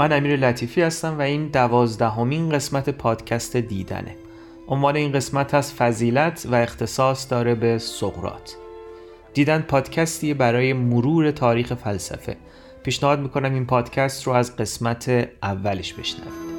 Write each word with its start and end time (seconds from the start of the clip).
من 0.00 0.12
امیر 0.12 0.36
لطیفی 0.36 0.82
هستم 0.82 1.18
و 1.18 1.20
این 1.20 1.46
دوازدهمین 1.46 2.50
قسمت 2.50 2.90
پادکست 2.90 3.56
دیدنه. 3.56 4.16
عنوان 4.68 4.96
این 4.96 5.12
قسمت 5.12 5.54
از 5.54 5.74
فضیلت 5.74 6.46
و 6.50 6.54
اختصاص 6.54 7.30
داره 7.30 7.54
به 7.54 7.78
سقرات 7.78 8.56
دیدن 9.34 9.60
پادکستی 9.60 10.34
برای 10.34 10.72
مرور 10.72 11.30
تاریخ 11.30 11.74
فلسفه. 11.74 12.36
پیشنهاد 12.82 13.20
می‌کنم 13.20 13.54
این 13.54 13.66
پادکست 13.66 14.26
رو 14.26 14.32
از 14.32 14.56
قسمت 14.56 15.28
اولش 15.42 15.92
بشنوید. 15.92 16.49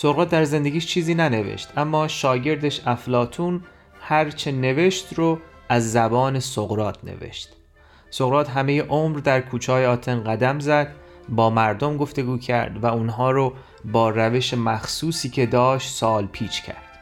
سقراط 0.00 0.28
در 0.28 0.44
زندگیش 0.44 0.86
چیزی 0.86 1.14
ننوشت 1.14 1.68
اما 1.76 2.08
شاگردش 2.08 2.80
افلاتون 2.86 3.62
هرچه 4.00 4.52
نوشت 4.52 5.12
رو 5.12 5.38
از 5.68 5.92
زبان 5.92 6.40
سقراط 6.40 6.96
نوشت. 7.04 7.48
سقراط 8.10 8.50
همه 8.50 8.82
عمر 8.82 9.18
در 9.18 9.40
کوچه 9.40 9.72
های 9.72 9.86
آتن 9.86 10.24
قدم 10.24 10.58
زد 10.58 10.94
با 11.28 11.50
مردم 11.50 11.96
گفتگو 11.96 12.38
کرد 12.38 12.84
و 12.84 12.86
اونها 12.86 13.30
رو 13.30 13.52
با 13.84 14.10
روش 14.10 14.54
مخصوصی 14.54 15.28
که 15.28 15.46
داشت 15.46 15.90
سال 15.90 16.26
پیچ 16.26 16.62
کرد. 16.62 17.00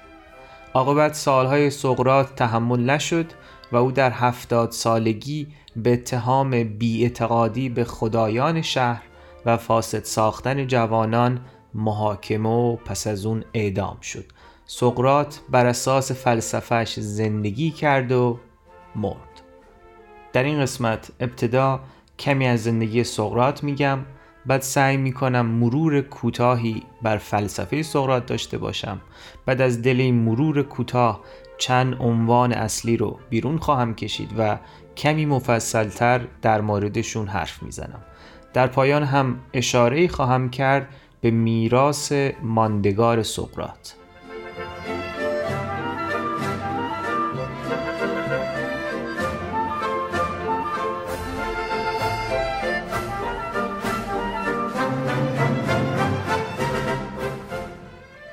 عاقبت 0.75 1.15
سالهای 1.15 1.71
سقراط 1.71 2.35
تحمل 2.35 2.91
نشد 2.91 3.27
و 3.73 3.77
او 3.77 3.93
در 3.93 4.11
هفتاد 4.11 4.71
سالگی 4.71 5.47
به 5.77 5.93
اتهام 5.93 6.65
بیاعتقادی 6.65 7.69
به 7.69 7.85
خدایان 7.85 8.63
شهر 8.63 9.03
و 9.47 9.57
فاسد 9.57 10.05
ساختن 10.05 10.67
جوانان 10.67 11.41
محاکمه 11.77 12.49
و 12.49 12.77
پس 12.77 13.07
از 13.07 13.27
اون 13.27 13.45
اعدام 13.55 14.01
شد. 14.01 14.25
سقرات 14.67 15.41
بر 15.51 15.67
اساس 15.67 16.13
فلسفهش 16.13 17.01
زندگی 17.01 17.71
کرد 17.71 18.13
و 18.13 18.39
مرد. 18.95 19.43
در 20.33 20.43
این 20.43 20.61
قسمت 20.61 21.11
ابتدا 21.21 21.81
کمی 22.19 22.47
از 22.47 22.65
زندگی 22.65 23.05
سقرات 23.05 23.65
میگم 23.65 23.99
بعد 24.47 24.61
سعی 24.61 24.97
می‌کنم 24.97 25.47
مرور 25.47 26.01
کوتاهی 26.01 26.83
بر 27.03 27.17
فلسفه 27.17 27.83
سقرات 27.83 28.27
داشته 28.27 28.59
باشم. 28.59 29.01
بعد 29.47 29.61
از 29.61 29.83
دل 29.83 30.01
این 30.01 30.15
مرور 30.15 30.63
کوتاه 30.63 31.21
چند 31.59 31.97
عنوان 32.01 32.53
اصلی 32.53 32.97
رو 32.97 33.19
بیرون 33.31 33.59
خواهم 33.59 33.95
کشید 33.95 34.31
و 34.39 34.59
کمی 34.97 35.27
مفصلتر 35.27 36.27
در 36.43 36.61
موردشون 36.61 37.29
حرف 37.29 37.63
می‌زنم. 37.63 38.03
در 38.53 38.67
پایان 38.67 39.03
هم 39.03 39.41
اشاره 39.53 40.09
خواهم 40.09 40.51
کرد 40.51 40.89
به 41.21 41.31
میراث 41.31 42.13
ماندگار 42.43 43.23
سقراط. 43.23 43.91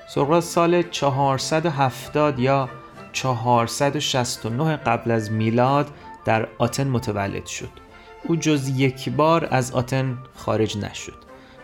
سقراط 0.08 0.44
سال 0.44 0.82
470 0.82 2.40
یا 2.40 2.70
469 3.14 4.76
قبل 4.76 5.12
از 5.12 5.32
میلاد 5.32 5.88
در 6.26 6.48
آتن 6.58 6.88
متولد 6.88 7.46
شد. 7.46 7.70
او 8.24 8.36
جز 8.36 8.70
یک 8.70 9.10
بار 9.10 9.48
از 9.52 9.72
آتن 9.72 10.18
خارج 10.36 10.78
نشد. 10.78 11.18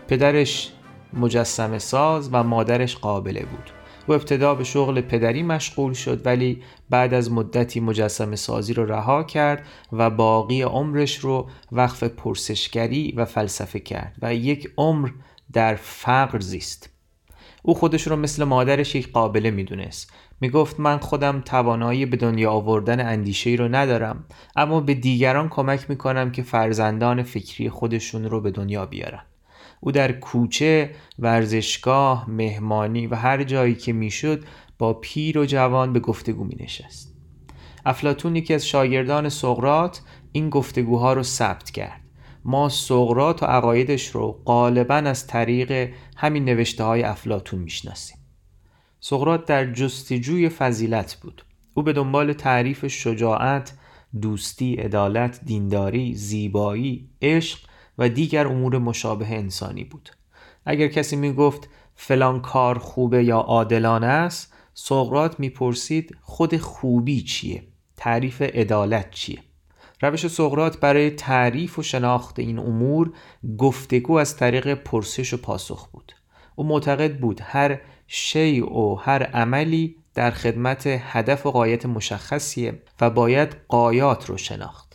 پدرش 0.08 0.72
مجسم 1.14 1.78
ساز 1.78 2.30
و 2.32 2.44
مادرش 2.44 2.98
قابله 2.98 3.46
بود. 3.46 3.72
او 4.08 4.16
ابتدا 4.16 4.56
به 4.56 4.64
شغل 4.64 5.02
پدری 5.02 5.44
مشغول 5.44 5.94
شد 5.94 6.26
ولی 6.26 6.64
بعد 6.90 7.14
از 7.14 7.32
مدتی 7.32 7.80
مجسم 7.80 8.36
سازی 8.36 8.74
رو 8.74 8.86
رها 8.86 9.24
کرد 9.24 9.66
و 9.92 10.10
باقی 10.10 10.62
عمرش 10.62 11.18
رو 11.18 11.50
وقف 11.72 12.04
پرسشگری 12.04 13.14
و 13.18 13.26
فلسفه 13.26 13.80
کرد 13.80 14.16
و 14.22 14.36
یک 14.36 14.72
عمر 14.78 15.10
در 15.54 15.76
فقر 15.76 16.40
زیست. 16.40 16.90
او 17.64 17.74
خودش 17.74 18.08
رو 18.08 18.16
مثل 18.16 18.44
مادرش 18.44 18.96
یک 18.96 19.12
قابله 19.12 19.52
می‌دونست. 19.52 20.14
می‌گفت 20.42 20.80
من 20.80 20.98
خودم 20.98 21.42
توانایی 21.42 22.06
به 22.06 22.18
دنیا 22.18 22.52
آوردن 22.52 23.08
اندیشه 23.08 23.50
رو 23.50 23.68
ندارم 23.68 24.26
اما 24.56 24.82
به 24.82 24.94
دیگران 24.94 25.50
کمک 25.50 25.90
می‌کنم 25.90 26.32
که 26.32 26.44
فرزندان 26.44 27.24
فکری 27.24 27.70
خودشون 27.70 28.26
رو 28.26 28.42
به 28.42 28.52
دنیا 28.52 28.86
بیارن. 28.86 29.22
او 29.80 29.92
در 29.92 30.12
کوچه، 30.12 30.92
ورزشگاه، 31.20 32.30
مهمانی 32.30 33.08
و 33.08 33.16
هر 33.16 33.44
جایی 33.44 33.76
که 33.76 33.94
می‌شد 33.94 34.44
با 34.78 34.94
پیر 34.94 35.38
و 35.38 35.46
جوان 35.46 35.94
به 35.94 36.00
گفتگو 36.00 36.44
می 36.44 36.56
نشست. 36.60 37.16
افلاتون 37.86 38.36
یکی 38.36 38.54
از 38.54 38.68
شاگردان 38.68 39.30
سقرات 39.30 40.02
این 40.32 40.50
گفتگوها 40.50 41.14
رو 41.14 41.24
ثبت 41.24 41.72
کرد. 41.72 42.02
ما 42.46 42.70
سقرات 42.70 43.44
و 43.44 43.46
عقایدش 43.46 44.08
رو 44.08 44.42
غالبا 44.46 44.96
از 44.96 45.28
طریق 45.28 45.90
همین 46.18 46.46
نوشته 46.46 46.84
های 46.84 47.04
افلاتون 47.04 47.60
می‌شناسیم. 47.60 48.18
سقرات 49.00 49.46
در 49.46 49.74
جستجوی 49.74 50.50
فضیلت 50.50 51.18
بود. 51.22 51.46
او 51.74 51.84
به 51.84 51.94
دنبال 51.94 52.34
تعریف 52.34 52.88
شجاعت، 52.88 53.74
دوستی، 54.22 54.74
عدالت، 54.76 55.40
دینداری، 55.46 56.16
زیبایی، 56.16 57.10
عشق 57.22 57.69
و 58.00 58.10
دیگر 58.10 58.48
امور 58.48 58.78
مشابه 58.78 59.28
انسانی 59.28 59.84
بود. 59.84 60.10
اگر 60.66 60.88
کسی 60.88 61.16
می 61.16 61.34
گفت 61.34 61.70
فلان 61.96 62.42
کار 62.42 62.80
خوبه 62.80 63.24
یا 63.24 63.38
عادلانه 63.38 64.08
است 64.08 64.54
سقرات 64.74 65.40
می‌پرسید 65.40 66.18
خود 66.22 66.58
خوبی 66.58 67.22
چیه؟ 67.22 67.64
تعریف 67.98 68.42
عدالت 68.42 69.12
چیه؟ 69.12 69.40
روش 70.02 70.28
سقرات 70.28 70.80
برای 70.80 71.10
تعریف 71.10 71.80
و 71.80 71.84
شناخت 71.84 72.40
این 72.40 72.60
امور 72.60 73.14
گفتگو 73.58 74.14
از 74.14 74.38
طریق 74.38 74.74
پرسش 74.74 75.34
و 75.34 75.38
پاسخ 75.38 75.88
بود. 75.88 76.14
او 76.56 76.68
معتقد 76.68 77.20
بود 77.20 77.42
هر 77.44 77.80
شی 78.08 78.62
و 78.62 78.96
هر 78.96 79.24
عملی 79.24 79.96
در 80.14 80.32
خدمت 80.32 80.84
هدف 80.88 81.46
و 81.46 81.52
قایت 81.52 81.86
مشخصیه 81.86 82.82
و 83.02 83.10
باید 83.10 83.56
قایات 83.68 84.26
رو 84.26 84.38
شناخت. 84.38 84.89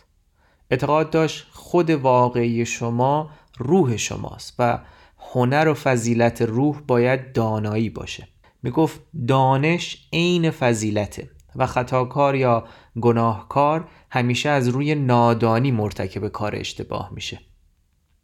اعتقاد 0.69 1.09
داشت 1.09 1.47
خود 1.51 1.89
واقعی 1.89 2.65
شما 2.65 3.29
روح 3.57 3.97
شماست 3.97 4.55
و 4.59 4.79
هنر 5.19 5.67
و 5.67 5.73
فضیلت 5.73 6.41
روح 6.41 6.81
باید 6.87 7.33
دانایی 7.33 7.89
باشه. 7.89 8.27
می 8.63 8.71
گفت 8.71 9.01
دانش 9.27 10.07
عین 10.13 10.51
فضیلته 10.51 11.29
و 11.55 11.65
خطاکار 11.65 12.35
یا 12.35 12.65
گناهکار 13.01 13.87
همیشه 14.11 14.49
از 14.49 14.67
روی 14.67 14.95
نادانی 14.95 15.71
مرتکب 15.71 16.27
کار 16.27 16.55
اشتباه 16.55 17.09
میشه. 17.13 17.39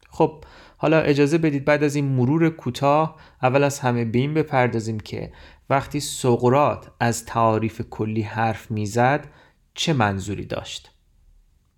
خب 0.10 0.44
حالا 0.78 1.00
اجازه 1.00 1.38
بدید 1.38 1.66
بعد 1.66 1.84
از 1.84 1.96
این 1.96 2.06
مرور 2.06 2.50
کوتاه 2.50 3.16
اول 3.44 3.64
از 3.64 3.80
همه 3.80 4.06
به 4.06 4.20
این 4.20 4.34
بپردازیم 4.34 5.00
که 5.00 5.32
وقتی 5.70 6.00
سقرات 6.00 6.92
از 7.00 7.26
تعاریف 7.26 7.82
کلی 7.90 8.22
حرف 8.22 8.72
می‌زد 8.72 9.28
چه 9.74 9.94
منظوری 9.94 10.46
داشت؟ 10.46 10.92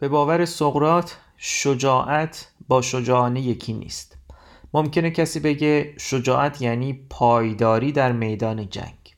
به 0.04 0.10
باور 0.10 0.46
سقرات 0.46 1.18
شجاعت 1.38 2.52
با 2.68 2.82
شجاعانه 2.82 3.42
یکی 3.42 3.74
نیست. 3.74 4.18
ممکنه 4.74 5.12
کسی 5.12 5.40
بگه 5.40 5.94
شجاعت 5.98 6.62
یعنی 6.62 6.94
پایداری 7.10 7.92
در 7.92 8.12
میدان 8.12 8.70
جنگ. 8.70 9.16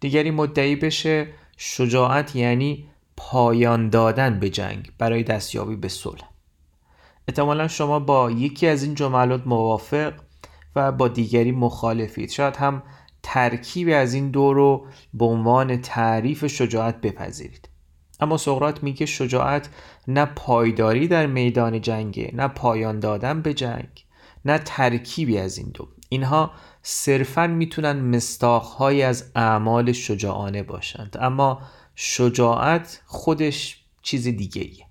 دیگری 0.00 0.30
مدعی 0.30 0.76
بشه 0.76 1.28
شجاعت 1.56 2.36
یعنی 2.36 2.88
پایان 3.16 3.88
دادن 3.88 4.40
به 4.40 4.50
جنگ 4.50 4.92
برای 4.98 5.22
دستیابی 5.22 5.76
به 5.76 5.88
صلح. 5.88 6.28
احتمالا 7.28 7.68
شما 7.68 8.00
با 8.00 8.30
یکی 8.30 8.66
از 8.66 8.82
این 8.82 8.94
جملات 8.94 9.46
موافق 9.46 10.12
و 10.76 10.92
با 10.92 11.08
دیگری 11.08 11.52
مخالفید. 11.52 12.30
شاید 12.30 12.56
هم 12.56 12.82
ترکیب 13.22 13.88
از 13.92 14.14
این 14.14 14.30
دو 14.30 14.54
رو 14.54 14.86
به 15.14 15.24
عنوان 15.24 15.80
تعریف 15.80 16.46
شجاعت 16.46 17.00
بپذیرید. 17.00 17.69
اما 18.20 18.36
سقرات 18.36 18.82
میگه 18.82 19.06
شجاعت 19.06 19.68
نه 20.08 20.24
پایداری 20.24 21.08
در 21.08 21.26
میدان 21.26 21.80
جنگه 21.80 22.30
نه 22.34 22.48
پایان 22.48 23.00
دادن 23.00 23.42
به 23.42 23.54
جنگ 23.54 24.04
نه 24.44 24.58
ترکیبی 24.58 25.38
از 25.38 25.58
این 25.58 25.70
دو. 25.74 25.88
اینها 26.08 26.50
صرفا 26.82 27.46
می‌تونن 27.46 28.16
مستاخهایی 28.16 29.02
از 29.02 29.32
اعمال 29.34 29.92
شجاعانه 29.92 30.62
باشند. 30.62 31.16
اما 31.20 31.62
شجاعت 31.94 33.02
خودش 33.06 33.84
چیز 34.02 34.24
دیگه 34.24 34.62
ایه 34.62 34.84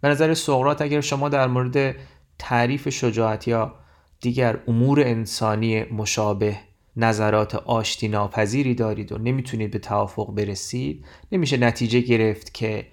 به 0.00 0.08
نظر 0.08 0.34
سقرات 0.34 0.82
اگر 0.82 1.00
شما 1.00 1.28
در 1.28 1.46
مورد 1.46 1.96
تعریف 2.38 2.88
شجاعت 2.88 3.48
یا 3.48 3.74
دیگر 4.20 4.60
امور 4.68 5.00
انسانی 5.00 5.84
مشابه 5.84 6.58
نظرات 6.98 7.54
آشتی 7.54 8.08
ناپذیری 8.08 8.74
دارید 8.74 9.12
و 9.12 9.18
نمی‌تونید 9.18 9.70
به 9.70 9.78
توافق 9.78 10.34
برسید 10.34 11.04
نمیشه 11.32 11.56
نتیجه 11.56 12.00
گرفت 12.00 12.54
که 12.54 12.86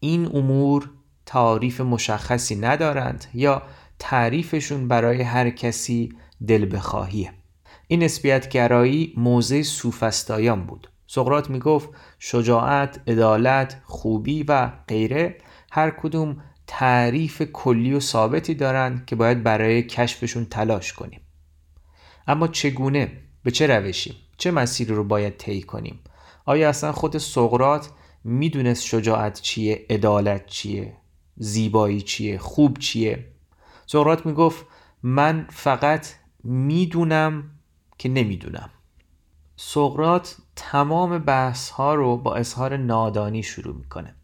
این 0.00 0.26
امور 0.26 0.90
تعریف 1.26 1.80
مشخصی 1.80 2.56
ندارند 2.56 3.24
یا 3.34 3.62
تعریفشون 3.98 4.88
برای 4.88 5.22
هر 5.22 5.50
کسی 5.50 6.12
دل 6.46 6.76
بخواهیه 6.76 7.32
این 7.86 8.02
نسبیت 8.02 8.48
گرایی 8.48 9.14
موضع 9.16 9.62
سوفستایان 9.62 10.66
بود. 10.66 10.90
سقرات 11.06 11.50
می‌گفت 11.50 11.88
شجاعت، 12.18 13.00
عدالت، 13.06 13.80
خوبی 13.84 14.42
و 14.42 14.70
غیره 14.88 15.38
هر 15.70 15.90
کدوم 15.90 16.42
تعریف 16.66 17.42
کلی 17.42 17.92
و 17.92 18.00
ثابتی 18.00 18.54
دارند 18.54 19.06
که 19.06 19.16
باید 19.16 19.42
برای 19.42 19.82
کشفشون 19.82 20.44
تلاش 20.44 20.92
کنیم. 20.92 21.20
اما 22.26 22.48
چگونه 22.48 23.12
به 23.48 23.52
چه 23.52 23.66
روشی؟ 23.66 24.16
چه 24.36 24.50
مسیری 24.50 24.94
رو 24.94 25.04
باید 25.04 25.36
طی 25.36 25.62
کنیم؟ 25.62 26.00
آیا 26.44 26.68
اصلا 26.68 26.92
خود 26.92 27.18
سقرات 27.18 27.90
می‌دونست 28.24 28.84
شجاعت 28.84 29.40
چیه 29.40 29.86
عدالت 29.90 30.46
چیه 30.46 30.96
زیبایی 31.36 32.00
چیه 32.00 32.38
خوب 32.38 32.78
چیه؟ 32.78 33.26
سقرات 33.86 34.26
می‌گفت 34.26 34.66
من 35.02 35.46
فقط 35.50 36.06
می‌دونم 36.44 37.50
که 37.98 38.08
نمی‌دونم. 38.08 38.70
سقرات 39.56 40.36
تمام 40.56 41.18
بحث 41.18 41.70
ها 41.70 41.94
رو 41.94 42.16
با 42.16 42.34
اظهار 42.34 42.76
نادانی 42.76 43.42
شروع 43.42 43.76
می‌کنه. 43.76 44.14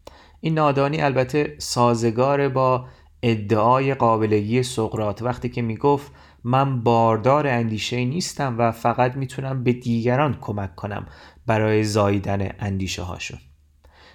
این 0.41 0.53
نادانی 0.53 1.01
البته 1.01 1.55
سازگار 1.57 2.49
با 2.49 2.85
ادعای 3.27 3.93
قابلگی 3.93 4.63
سقرات 4.63 5.21
وقتی 5.21 5.49
که 5.49 5.61
می‌گفت 5.61 6.11
من 6.43 6.83
باردار 6.83 7.47
اندیشه 7.47 8.05
نیستم 8.05 8.55
و 8.57 8.71
فقط 8.71 9.15
می‌تونم 9.15 9.63
به 9.63 9.73
دیگران 9.73 10.37
کمک 10.41 10.75
کنم 10.75 11.05
برای 11.45 11.83
زاییدن 11.83 12.49
اندیشه 12.59 13.01
هاشون 13.01 13.39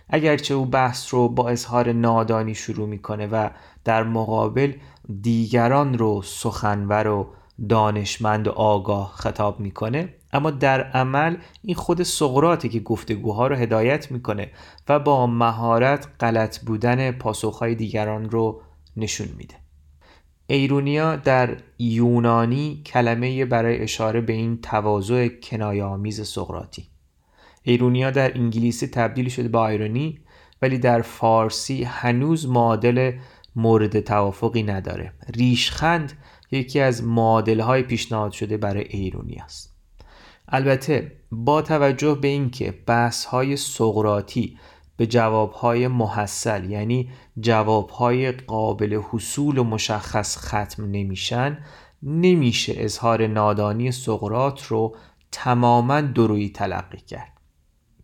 اگرچه 0.09 0.55
او 0.55 0.67
بحث 0.67 1.15
رو 1.15 1.29
با 1.29 1.49
اظهار 1.49 1.93
نادانی 1.93 2.55
شروع 2.55 2.89
می‌کنه 2.89 3.27
و 3.27 3.49
در 3.85 4.03
مقابل 4.03 4.73
دیگران 5.21 5.99
رو 5.99 6.23
سخنور 6.23 7.07
و 7.09 7.27
دانشمند 7.69 8.49
و 8.49 8.51
آگاه 8.51 9.13
خطاب 9.15 9.61
می‌کنه 9.61 10.15
اما 10.33 10.51
در 10.51 10.83
عمل 10.83 11.37
این 11.63 11.75
خود 11.75 12.03
سقراطه 12.03 12.69
که 12.69 12.81
گفتگوها 12.81 13.47
رو 13.47 13.57
هدایت 13.57 14.11
می‌کنه 14.11 14.51
و 14.89 14.99
با 14.99 15.27
مهارت 15.27 16.09
غلط 16.21 16.59
بودن 16.59 17.13
پاسخهای 17.13 17.75
دیگران 17.75 18.31
رو 18.31 18.63
نشون 18.97 19.29
میده. 19.37 19.55
ایرونیا 20.47 21.17
در 21.17 21.57
یونانی 21.79 22.83
کلمه 22.87 23.45
برای 23.45 23.79
اشاره 23.79 24.21
به 24.21 24.33
این 24.33 24.61
تواضع 24.61 25.29
کنایه‌آمیز 25.29 26.29
سقراطی. 26.29 26.87
ایرونیا 27.63 28.11
در 28.11 28.39
انگلیسی 28.39 28.87
تبدیل 28.87 29.29
شده 29.29 29.49
به 29.49 29.59
آیرونی 29.59 30.19
ولی 30.63 30.79
در 30.79 31.03
فارسی 31.03 31.85
هنوز 31.85 32.49
معادل 32.49 33.13
مورد 33.57 34.01
توافقی 34.01 34.63
نداره. 34.63 35.13
ریشخند 35.37 36.13
یکی 36.51 36.81
از 36.81 37.05
معادل 37.05 37.61
های 37.61 37.83
پیشنهاد 37.83 38.33
شده 38.33 38.57
برای 38.57 38.85
ایرونی 38.85 39.37
است. 39.37 39.77
البته 40.49 41.13
با 41.33 41.63
توجه 41.63 42.15
به 42.15 42.29
اینکه 42.29 42.75
بحث 42.87 43.25
های 43.25 43.57
سقراطی 43.57 44.59
به 45.01 45.07
جواب 45.07 45.53
های 45.53 45.89
محصل 45.89 46.71
یعنی 46.71 47.11
جواب 47.41 47.91
های 47.91 48.33
قابل 48.33 49.01
حصول 49.11 49.59
و 49.59 49.65
مشخص 49.65 50.39
ختم 50.39 50.85
نمیشن 50.85 51.59
نمیشه 52.03 52.75
اظهار 52.77 53.27
نادانی 53.27 53.93
سقرات 53.93 54.67
رو 54.67 54.97
تماما 55.33 56.01
درویی 56.01 56.49
تلقی 56.49 56.99
کرد. 56.99 57.33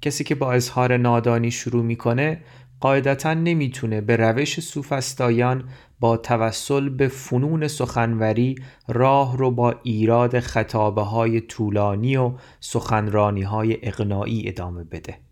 کسی 0.02 0.24
که 0.24 0.34
با 0.34 0.52
اظهار 0.52 0.96
نادانی 0.96 1.50
شروع 1.50 1.84
می‌کنه 1.84 2.42
قاعدتا 2.80 3.34
نمی‌تونه 3.34 4.00
به 4.00 4.16
روش 4.16 4.60
سوفستایان 4.60 5.64
با 6.00 6.16
توسل 6.16 6.88
به 6.88 7.08
فنون 7.08 7.68
سخنوری 7.68 8.54
راه 8.88 9.36
رو 9.36 9.50
با 9.50 9.74
ایراد 9.82 10.40
خطابه 10.40 11.02
های 11.02 11.40
طولانی 11.40 12.16
و 12.16 12.32
سخنرانی 12.60 13.42
های 13.42 13.78
اقناعی 13.82 14.48
ادامه 14.48 14.84
بده. 14.84 15.25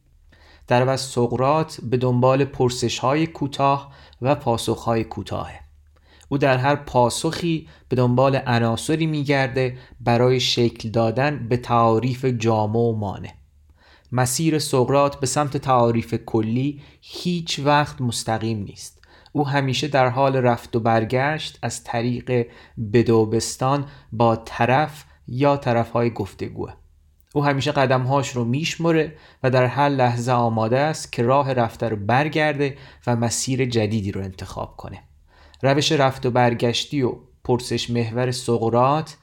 در 0.67 0.83
عوض 0.83 1.01
سقرات 1.01 1.81
به 1.83 1.97
دنبال 1.97 2.45
پرسش 2.45 2.99
های 2.99 3.27
کوتاه 3.27 3.93
و 4.23 4.35
پاسخ 4.35 4.83
های 4.83 5.05
کوتاهه. 5.05 5.61
او 6.29 6.39
در 6.39 6.57
هر 6.57 6.77
پاسخی 6.77 7.69
به 7.89 7.97
دنبال 7.97 8.37
عناصری 8.37 9.07
میگرده 9.07 9.79
برای 10.01 10.41
شکل 10.41 10.89
دادن 10.89 11.49
به 11.49 11.57
تعاریف 11.57 12.25
جامع 12.25 12.79
و 12.79 12.97
مانع. 12.97 13.31
مسیر 14.13 14.59
سقرات 14.59 15.21
به 15.21 15.27
سمت 15.27 15.57
تعاریف 15.57 16.15
کلی 16.15 16.83
هیچ 17.01 17.61
وقت 17.65 18.01
مستقیم 18.01 18.59
نیست. 18.59 19.01
او 19.33 19.49
همیشه 19.49 19.89
در 19.89 20.09
حال 20.09 20.37
رفت 20.37 20.77
و 20.77 20.81
برگشت 20.81 21.59
از 21.63 21.85
طریق 21.85 22.47
بدوبستان 22.93 23.87
با 24.13 24.37
طرف 24.37 25.05
یا 25.29 25.57
طرفهای 25.57 26.11
گفتگوه. 26.11 26.75
او 27.37 27.45
همیشه 27.45 27.73
قدمهاش 27.73 28.29
رو 28.31 28.45
میشمره 28.45 29.17
و 29.43 29.51
در 29.51 29.67
هر 29.67 29.89
لحظه 29.89 30.33
آماده 30.33 30.79
است 30.79 31.13
که 31.13 31.23
راه 31.23 31.53
رفته 31.53 31.89
رو 31.89 31.97
برگرده 31.97 32.77
و 33.07 33.17
مسیر 33.17 33.65
جدیدی 33.65 34.13
رو 34.13 34.21
انتخاب 34.21 34.77
کنه. 34.77 35.03
روش 35.63 35.93
رفت 35.93 36.27
و 36.27 36.31
برگشتی 36.31 37.03
و 37.03 37.15
پرسش 37.45 37.91
محور 37.91 38.31
سقرات 38.31 39.17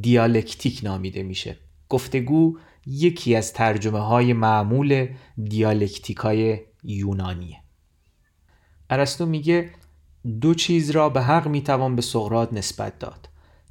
دیالکتیک 0.00 0.80
نامیده 0.82 1.22
میشه. 1.22 1.56
گفتگو 1.88 2.58
یکی 2.86 3.36
از 3.36 3.52
ترجمه 3.52 3.98
های 3.98 4.32
معمول 4.32 5.08
دیالکتیک 5.44 6.16
های 6.16 6.60
یونانیه. 6.82 7.56
ارسطو 8.90 9.26
میگه 9.26 9.70
دو 10.40 10.54
چیز 10.54 10.90
را 10.90 11.08
به 11.08 11.22
حق 11.22 11.48
می‌توان 11.48 11.96
به 11.96 12.02
سقرات 12.02 12.52
نسبت 12.52 12.98
داد 12.98 13.28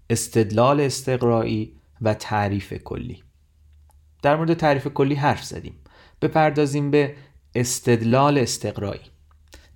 استدلال 0.10 0.82
استقرایی 0.82 1.76
و 2.02 2.14
تعریف 2.14 2.74
کلی. 2.74 3.23
در 4.24 4.36
مورد 4.36 4.54
تعریف 4.54 4.88
کلی 4.88 5.16
حرف 5.16 5.44
زدیم. 5.44 5.76
بپردازیم 6.22 6.92
به 6.92 7.16
استدلال 7.56 8.38
استقرایی. 8.38 9.02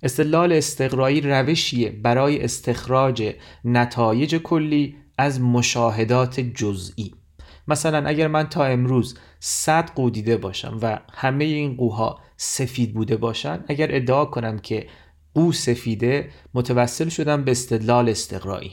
استدلال 0.02 0.52
استقرایی 0.52 1.20
روشیه 1.20 1.90
برای 1.90 2.44
استخراج 2.44 3.34
نتایج 3.64 4.36
کلی 4.36 4.96
از 5.18 5.40
مشاهدات 5.40 6.40
جزئی. 6.40 7.14
مثلا 7.68 8.08
اگر 8.08 8.28
من 8.28 8.48
تا 8.48 8.64
امروز 8.64 9.18
100 9.40 9.90
قو 9.94 10.10
دیده 10.10 10.36
باشم 10.36 10.78
و 10.82 10.98
همه 11.12 11.44
این 11.44 11.76
قوها 11.76 12.20
سفید 12.36 12.94
بوده 12.94 13.16
باشن 13.16 13.64
اگر 13.68 13.88
ادعا 13.90 14.24
کنم 14.24 14.58
که 14.58 14.86
قو 15.34 15.52
سفیده 15.52 16.30
متوسل 16.54 17.08
شدم 17.08 17.44
به 17.44 17.50
استدلال 17.50 18.08
استقرایی. 18.08 18.72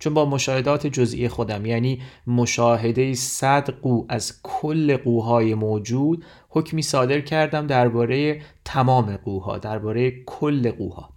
چون 0.00 0.14
با 0.14 0.24
مشاهدات 0.24 0.86
جزئی 0.86 1.28
خودم 1.28 1.66
یعنی 1.66 2.02
مشاهده 2.26 3.14
100 3.14 3.70
قو 3.70 4.06
از 4.08 4.40
کل 4.42 4.96
قوهای 4.96 5.54
موجود 5.54 6.24
حکمی 6.48 6.82
صادر 6.82 7.20
کردم 7.20 7.66
درباره 7.66 8.42
تمام 8.64 9.16
قوها 9.16 9.58
درباره 9.58 10.24
کل 10.26 10.70
قوها. 10.70 11.10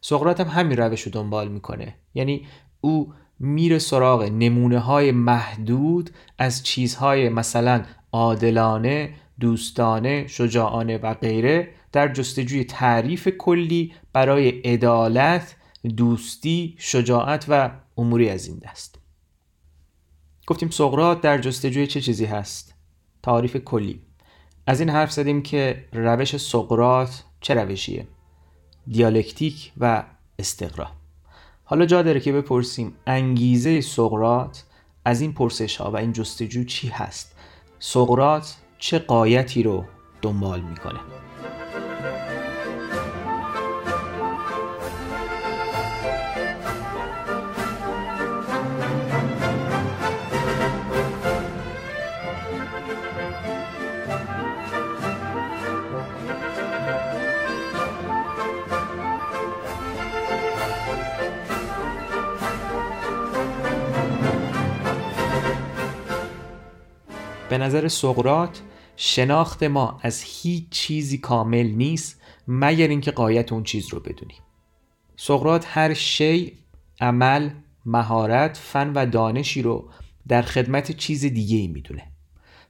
سقراط 0.00 0.40
هم 0.40 0.46
همین 0.46 0.76
روش 0.76 1.02
رو 1.02 1.12
دنبال 1.12 1.48
می‌کنه. 1.48 1.94
یعنی 2.14 2.46
او 2.80 3.12
میره 3.38 3.78
سراغ 3.78 4.22
نمونه 4.22 4.78
های 4.78 5.12
محدود 5.12 6.10
از 6.38 6.62
چیزهای 6.62 7.28
مثلا 7.28 7.84
عادلانه 8.12 9.14
دوستانه 9.40 10.26
شجاعانه 10.26 10.98
و 10.98 11.14
غیره 11.14 11.68
در 11.92 12.12
جستجوی 12.12 12.64
تعریف 12.64 13.28
کلی 13.28 13.92
برای 14.12 14.48
عدالت 14.48 15.56
دوستی 15.88 16.74
شجاعت 16.78 17.44
و 17.48 17.70
اموری 17.96 18.28
از 18.28 18.46
این 18.46 18.58
دست. 18.58 18.98
گفتیم 20.46 20.70
سقراط 20.70 21.20
در 21.20 21.38
جستجوی 21.38 21.86
چه 21.86 22.00
چیزی 22.00 22.24
هست؟ 22.24 22.74
تعریف 23.22 23.56
کلی. 23.56 24.00
از 24.66 24.80
این 24.80 24.90
حرف 24.90 25.12
زدیم 25.12 25.42
که 25.42 25.88
روش 25.92 26.36
سقراط 26.36 27.10
چه 27.40 27.54
روشیه؟ 27.54 28.06
دیالکتیک 28.86 29.72
و 29.78 30.04
استقرا. 30.38 30.86
حالا 31.64 31.86
جا 31.86 32.02
داره 32.02 32.20
که 32.20 32.32
بپرسیم 32.32 32.94
انگیزه 33.06 33.80
سقراط 33.80 34.58
از 35.04 35.20
این 35.20 35.32
پرسش 35.32 35.76
ها 35.76 35.90
و 35.90 35.96
این 35.96 36.12
جستجو 36.12 36.64
چی 36.64 36.88
هست؟ 36.88 37.36
سقراط 37.78 38.46
چه 38.78 38.98
قایتی 38.98 39.62
رو 39.62 39.84
دنبال 40.22 40.60
می‌کنه؟ 40.60 41.00
به 67.52 67.58
نظر 67.58 67.88
سقرات 67.88 68.60
شناخت 68.96 69.62
ما 69.62 69.98
از 70.02 70.22
هیچ 70.22 70.68
چیزی 70.70 71.18
کامل 71.18 71.66
نیست 71.66 72.20
مگر 72.48 72.88
اینکه 72.88 73.10
قایت 73.10 73.52
اون 73.52 73.62
چیز 73.62 73.88
رو 73.88 74.00
بدونیم. 74.00 74.42
سقرات 75.16 75.64
هر 75.68 75.94
شی 75.94 76.58
عمل 77.00 77.50
مهارت 77.86 78.56
فن 78.56 78.92
و 78.92 79.06
دانشی 79.06 79.62
رو 79.62 79.90
در 80.28 80.42
خدمت 80.42 80.92
چیز 80.92 81.24
دیگه 81.24 81.56
ای 81.56 81.66
می‌دونه. 81.66 82.02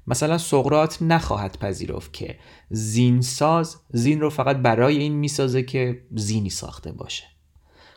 مثلا 0.06 0.38
سقرات 0.38 1.02
نخواهد 1.02 1.58
پذیرفت 1.58 2.12
که 2.12 2.38
زین 2.70 3.20
ساز 3.20 3.76
زین 3.90 4.20
رو 4.20 4.30
فقط 4.30 4.56
برای 4.56 4.98
این 4.98 5.12
می‌سازه 5.12 5.62
که 5.62 6.02
زینی 6.10 6.50
ساخته 6.50 6.92
باشه. 6.92 7.24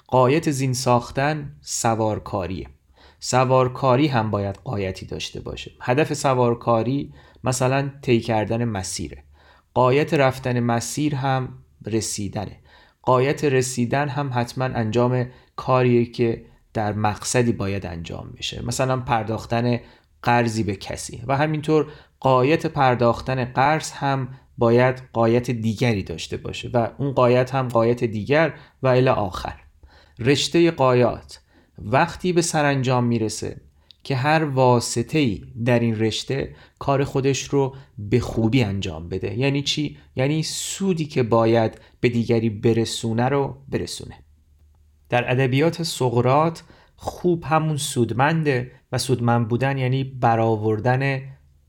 قایت 0.07 0.51
زین 0.51 0.73
ساختن 0.73 1.55
سوارکاریه. 1.61 2.67
سوارکاری 3.25 4.07
هم 4.07 4.31
باید 4.31 4.55
قایتی 4.55 5.05
داشته 5.05 5.39
باشه. 5.39 5.71
هدف 5.81 6.13
سوارکاری 6.13 7.13
مثلا 7.43 7.91
طی 8.01 8.19
کردن 8.19 8.65
مسیره. 8.65 9.23
قایت 9.73 10.13
رفتن 10.13 10.59
مسیر 10.59 11.15
هم 11.15 11.49
رسیدنه. 11.85 12.59
قایت 13.01 13.43
رسیدن 13.43 14.09
هم 14.09 14.31
حتما 14.33 14.65
انجام 14.65 15.25
کاریه 15.55 16.05
که 16.05 16.45
در 16.73 16.93
مقصدی 16.93 17.51
باید 17.51 17.85
انجام 17.85 18.33
بشه. 18.37 18.65
مثلا 18.65 18.99
پرداختن 18.99 19.79
قرضی 20.21 20.63
به 20.63 20.75
کسی. 20.75 21.23
و 21.27 21.37
همینطور 21.37 21.87
قایت 22.19 22.65
پرداختن 22.65 23.45
قرض 23.45 23.91
هم 23.91 24.29
باید 24.57 25.03
قایت 25.13 25.51
دیگری 25.51 26.03
داشته 26.03 26.37
باشه. 26.37 26.69
و 26.73 26.87
اون 26.97 27.11
قایت 27.11 27.55
هم 27.55 27.67
قایت 27.67 28.03
دیگر 28.03 28.53
و 28.83 28.87
الی 28.87 29.09
آخر. 29.09 29.55
رشته 30.19 30.71
قایات. 30.71 31.44
وقتی 31.77 32.33
به 32.33 32.41
سرانجام 32.41 33.03
می‌رسه 33.03 33.61
که 34.03 34.15
هر 34.15 34.43
واسطه 34.43 35.19
ای 35.19 35.41
در 35.65 35.79
این 35.79 35.99
رشته 35.99 36.55
کار 36.79 37.03
خودش 37.03 37.43
رو 37.43 37.75
به 37.97 38.19
خوبی 38.19 38.63
انجام 38.63 39.09
بده. 39.09 39.37
یعنی 39.37 39.61
چی؟ 39.61 39.97
یعنی 40.15 40.43
سودی 40.43 41.05
که 41.05 41.23
باید 41.23 41.81
به 41.99 42.09
دیگری 42.09 42.49
برسونه 42.49 43.29
رو 43.29 43.57
برسونه. 43.69 44.15
در 45.09 45.31
ادبیات 45.31 45.83
سقرات 45.83 46.63
خوب 46.95 47.43
همون 47.43 47.77
سودمنده 47.77 48.71
و 48.91 48.97
سودمند 48.97 49.47
بودن 49.47 49.77
یعنی 49.77 50.03
برآوردن 50.03 51.21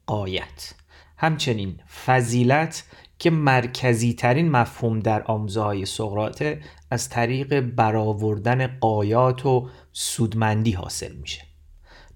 قایت. 0.06 0.75
همچنین 1.16 1.80
فضیلت 2.06 2.84
که 3.18 3.30
مرکزی 3.30 4.14
ترین 4.14 4.50
مفهوم 4.50 5.00
در 5.00 5.22
آموزه 5.22 5.60
های 5.60 5.86
سقراطه 5.86 6.60
از 6.90 7.09
طریق 7.09 7.61
برآوردن 7.61 8.66
قایات 8.66 9.47
و 9.47 9.69
سودمندی 9.93 10.73
حاصل 10.73 11.12
میشه. 11.12 11.43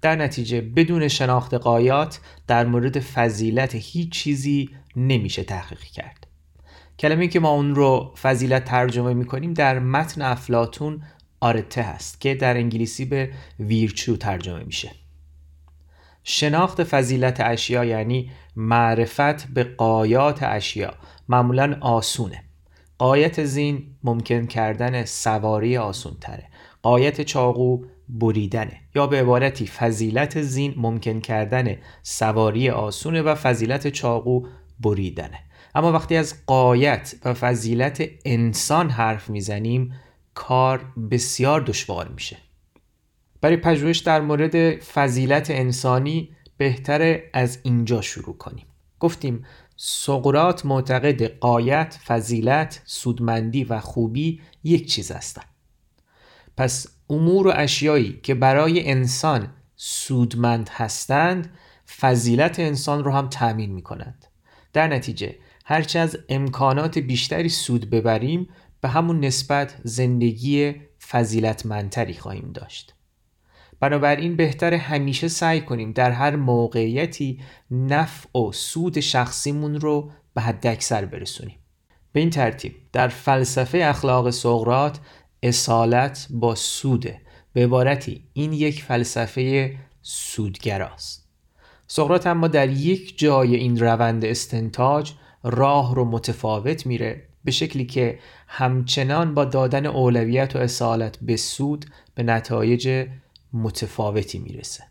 در 0.01 0.15
نتیجه 0.15 0.61
بدون 0.61 1.07
شناخت 1.07 1.53
قایات 1.53 2.19
در 2.47 2.65
مورد 2.65 2.99
فضیلت 2.99 3.75
هیچ 3.75 4.11
چیزی 4.11 4.69
نمیشه 4.95 5.43
تحقیق 5.43 5.79
کرد. 5.79 6.27
کلمه 6.99 7.27
که 7.27 7.39
ما 7.39 7.49
اون 7.49 7.75
رو 7.75 8.13
فضیلت 8.21 8.65
ترجمه 8.65 9.13
می‌کنیم 9.13 9.53
در 9.53 9.79
متن 9.79 10.21
افلاتون 10.21 11.03
آرته 11.39 11.81
هست 11.81 12.21
که 12.21 12.35
در 12.35 12.57
انگلیسی 12.57 13.05
به 13.05 13.31
ویرچو 13.59 14.17
ترجمه 14.17 14.63
میشه. 14.63 14.91
شناخت 16.23 16.83
فضیلت 16.83 17.39
اشیا 17.39 17.85
یعنی 17.85 18.31
معرفت 18.55 19.47
به 19.47 19.63
قایات 19.63 20.43
اشیا. 20.43 20.93
معمولا 21.29 21.77
آسونه. 21.81 22.43
قایت 23.01 23.43
زین 23.43 23.83
ممکن 24.03 24.45
کردن 24.45 25.05
سواری 25.05 25.77
آسون 25.77 26.17
تره 26.21 26.47
قایت 26.81 27.21
چاقو 27.21 27.85
بریدنه. 28.09 28.79
یا 28.95 29.07
به 29.07 29.21
عبارتی 29.21 29.67
فضیلت 29.67 30.41
زین 30.41 30.73
ممکن 30.77 31.19
کردن 31.19 31.77
سواری 32.03 32.69
آسونه 32.69 33.21
و 33.21 33.35
فضیلت 33.35 33.87
چاقو 33.87 34.47
بریدنه. 34.79 35.39
اما 35.75 35.91
وقتی 35.91 36.15
از 36.15 36.35
قایت 36.45 37.15
و 37.25 37.33
فضیلت 37.33 38.03
انسان 38.25 38.89
حرف 38.89 39.29
می‌زنیم 39.29 39.93
کار 40.33 40.85
بسیار 41.11 41.61
دشوار 41.61 42.07
میشه. 42.07 42.37
برای 43.41 43.57
پژوهش 43.57 43.97
در 43.97 44.21
مورد 44.21 44.79
فضیلت 44.79 45.51
انسانی 45.51 46.29
بهتره 46.57 47.29
از 47.33 47.59
اینجا 47.63 48.01
شروع 48.01 48.37
کنیم. 48.37 48.65
گفتیم 48.99 49.45
سقرات 49.83 50.65
معتقد 50.65 51.23
قایت، 51.23 51.99
فضیلت، 52.05 52.81
سودمندی 52.85 53.63
و 53.63 53.79
خوبی 53.79 54.41
یک 54.63 54.91
چیز 54.91 55.11
هستند. 55.11 55.45
پس 56.57 56.87
امور 57.09 57.47
و 57.47 57.53
اشیایی 57.55 58.19
که 58.23 58.33
برای 58.33 58.89
انسان 58.89 59.53
سودمند 59.75 60.69
هستند 60.69 61.53
فضیلت 61.99 62.59
انسان 62.59 63.03
رو 63.03 63.11
هم 63.11 63.29
تأمین 63.29 63.71
می 63.71 63.81
کنند. 63.81 64.25
در 64.73 64.87
نتیجه 64.87 65.35
هرچه 65.65 65.99
از 65.99 66.17
امکانات 66.29 66.97
بیشتری 66.97 67.49
سود 67.49 67.89
ببریم 67.89 68.49
به 68.81 68.89
همون 68.89 69.19
نسبت 69.19 69.81
زندگی 69.83 70.75
فضیلتمندتری 71.09 72.13
خواهیم 72.13 72.51
داشت. 72.53 72.95
بنابراین 73.81 74.35
بهتر 74.35 74.73
همیشه 74.73 75.27
سعی 75.27 75.61
کنیم 75.61 75.91
در 75.91 76.11
هر 76.11 76.35
موقعیتی 76.35 77.39
نفع 77.71 78.39
و 78.39 78.51
سود 78.51 78.99
شخصیمون 78.99 79.81
رو 79.81 80.11
به 80.33 80.41
حد 80.41 80.67
اکثر 80.67 81.05
برسونیم. 81.05 81.57
به 82.13 82.19
این 82.19 82.29
ترتیب 82.29 82.75
در 82.93 83.07
فلسفه 83.07 83.77
اخلاق 83.77 84.29
سقرات 84.29 84.99
اصالت 85.43 86.27
با 86.29 86.55
سوده 86.55 87.21
به 87.53 87.63
عبارتی 87.63 88.23
این 88.33 88.53
یک 88.53 88.83
فلسفه 88.83 89.75
سودگراست. 90.01 91.27
سقرات 91.87 92.27
اما 92.27 92.47
در 92.47 92.69
یک 92.69 93.17
جای 93.17 93.55
این 93.55 93.79
روند 93.79 94.25
استنتاج 94.25 95.11
راه 95.43 95.95
رو 95.95 96.05
متفاوت 96.05 96.85
میره 96.85 97.23
به 97.45 97.51
شکلی 97.51 97.85
که 97.85 98.19
همچنان 98.47 99.33
با 99.33 99.45
دادن 99.45 99.85
اولویت 99.85 100.55
و 100.55 100.59
اصالت 100.59 101.17
به 101.21 101.37
سود 101.37 101.85
به 102.15 102.23
نتایج 102.23 103.07
متفاوتی 103.53 104.39
می‌رسه. 104.39 104.83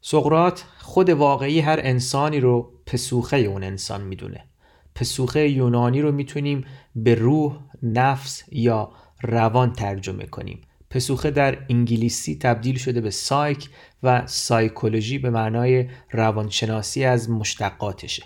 سقرات 0.00 0.64
خود 0.78 1.10
واقعی 1.10 1.60
هر 1.60 1.80
انسانی 1.82 2.40
رو 2.40 2.72
پسوخه 2.86 3.36
اون 3.36 3.64
انسان 3.64 4.00
می‌دونه. 4.00 4.44
پسوخه 4.94 5.48
یونانی 5.48 6.00
رو 6.00 6.12
می‌تونیم 6.12 6.64
به 6.96 7.14
روح، 7.14 7.60
نفس 7.82 8.42
یا 8.52 8.92
روان 9.22 9.72
ترجمه 9.72 10.26
کنیم. 10.26 10.60
پسوخه 10.90 11.30
در 11.30 11.66
انگلیسی 11.68 12.38
تبدیل 12.38 12.78
شده 12.78 13.00
به 13.00 13.10
سایک 13.10 13.70
و 14.02 14.26
سایکولوژی 14.26 15.18
به 15.18 15.30
معنای 15.30 15.88
روانشناسی 16.10 17.04
از 17.04 17.30
مشتقاتشه. 17.30 18.22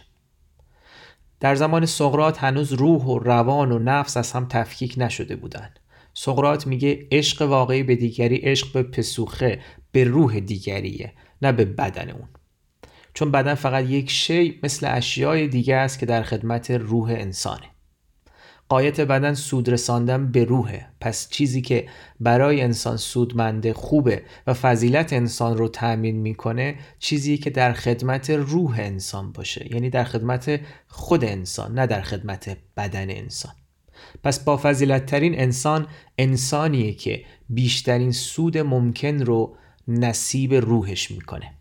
در 1.40 1.54
زمان 1.54 1.86
سقرات 1.86 2.38
هنوز 2.38 2.72
روح 2.72 3.02
و 3.02 3.18
روان 3.18 3.72
و 3.72 3.78
نفس 3.78 4.16
از 4.16 4.32
هم 4.32 4.46
تفکیک 4.48 4.94
نشده 4.96 5.36
بودند 5.36 5.80
سقرات 6.14 6.66
میگه 6.66 7.06
عشق 7.12 7.42
واقعی 7.42 7.82
به 7.82 7.96
دیگری 7.96 8.36
عشق 8.36 8.72
به 8.72 8.82
پسوخه 8.82 9.60
به 9.92 10.04
روح 10.04 10.40
دیگریه 10.40 11.12
نه 11.42 11.52
به 11.52 11.64
بدن 11.64 12.10
اون. 12.10 12.28
چون 13.14 13.30
بدن 13.30 13.54
فقط 13.54 13.84
یک 13.84 14.10
شی 14.10 14.60
مثل 14.62 14.96
اشیای 14.96 15.48
دیگه 15.48 15.76
است 15.76 15.98
که 15.98 16.06
در 16.06 16.22
خدمت 16.22 16.70
روح 16.70 17.10
انسانه. 17.10 17.74
قایت 18.68 19.00
بدن 19.00 19.34
سود 19.34 19.68
رساندن 19.68 20.32
به 20.32 20.44
روحه. 20.44 20.86
پس 21.00 21.28
چیزی 21.28 21.62
که 21.62 21.88
برای 22.20 22.60
انسان 22.60 22.96
سودمنده 22.96 23.72
خوبه 23.72 24.22
و 24.46 24.54
فضیلت 24.54 25.12
انسان 25.12 25.58
رو 25.58 25.68
تأمین 25.68 26.16
می‌کنه 26.16 26.78
چیزی 26.98 27.38
که 27.38 27.50
در 27.50 27.72
خدمت 27.72 28.30
روح 28.30 28.78
انسان 28.78 29.32
باشه. 29.32 29.74
یعنی 29.74 29.90
در 29.90 30.04
خدمت 30.04 30.60
خود 30.86 31.24
انسان 31.24 31.78
نه 31.78 31.86
در 31.86 32.02
خدمت 32.02 32.56
بدن 32.76 33.10
انسان. 33.10 33.52
پس 34.22 34.40
با 34.40 34.56
فضیلت 34.56 35.06
ترین 35.06 35.40
انسان 35.40 35.86
انسانیه 36.18 36.94
که 36.94 37.24
بیشترین 37.48 38.12
سود 38.12 38.58
ممکن 38.58 39.22
رو 39.22 39.56
نصیب 39.88 40.54
روحش 40.54 41.10
می‌کنه. 41.10 41.52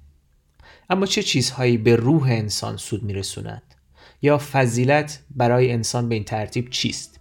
اما 0.90 1.06
چه 1.06 1.24
چیزهایی 1.24 1.78
به 1.78 1.96
روح 1.96 2.24
انسان 2.24 2.78
سود 2.78 3.04
میرسونند؟ 3.04 3.76
یا 4.22 4.38
فضیلت 4.38 5.24
برای 5.30 5.72
انسان 5.72 6.10
به 6.10 6.16
این 6.16 6.24
ترتیب 6.24 6.70
چیست؟ 6.70 7.20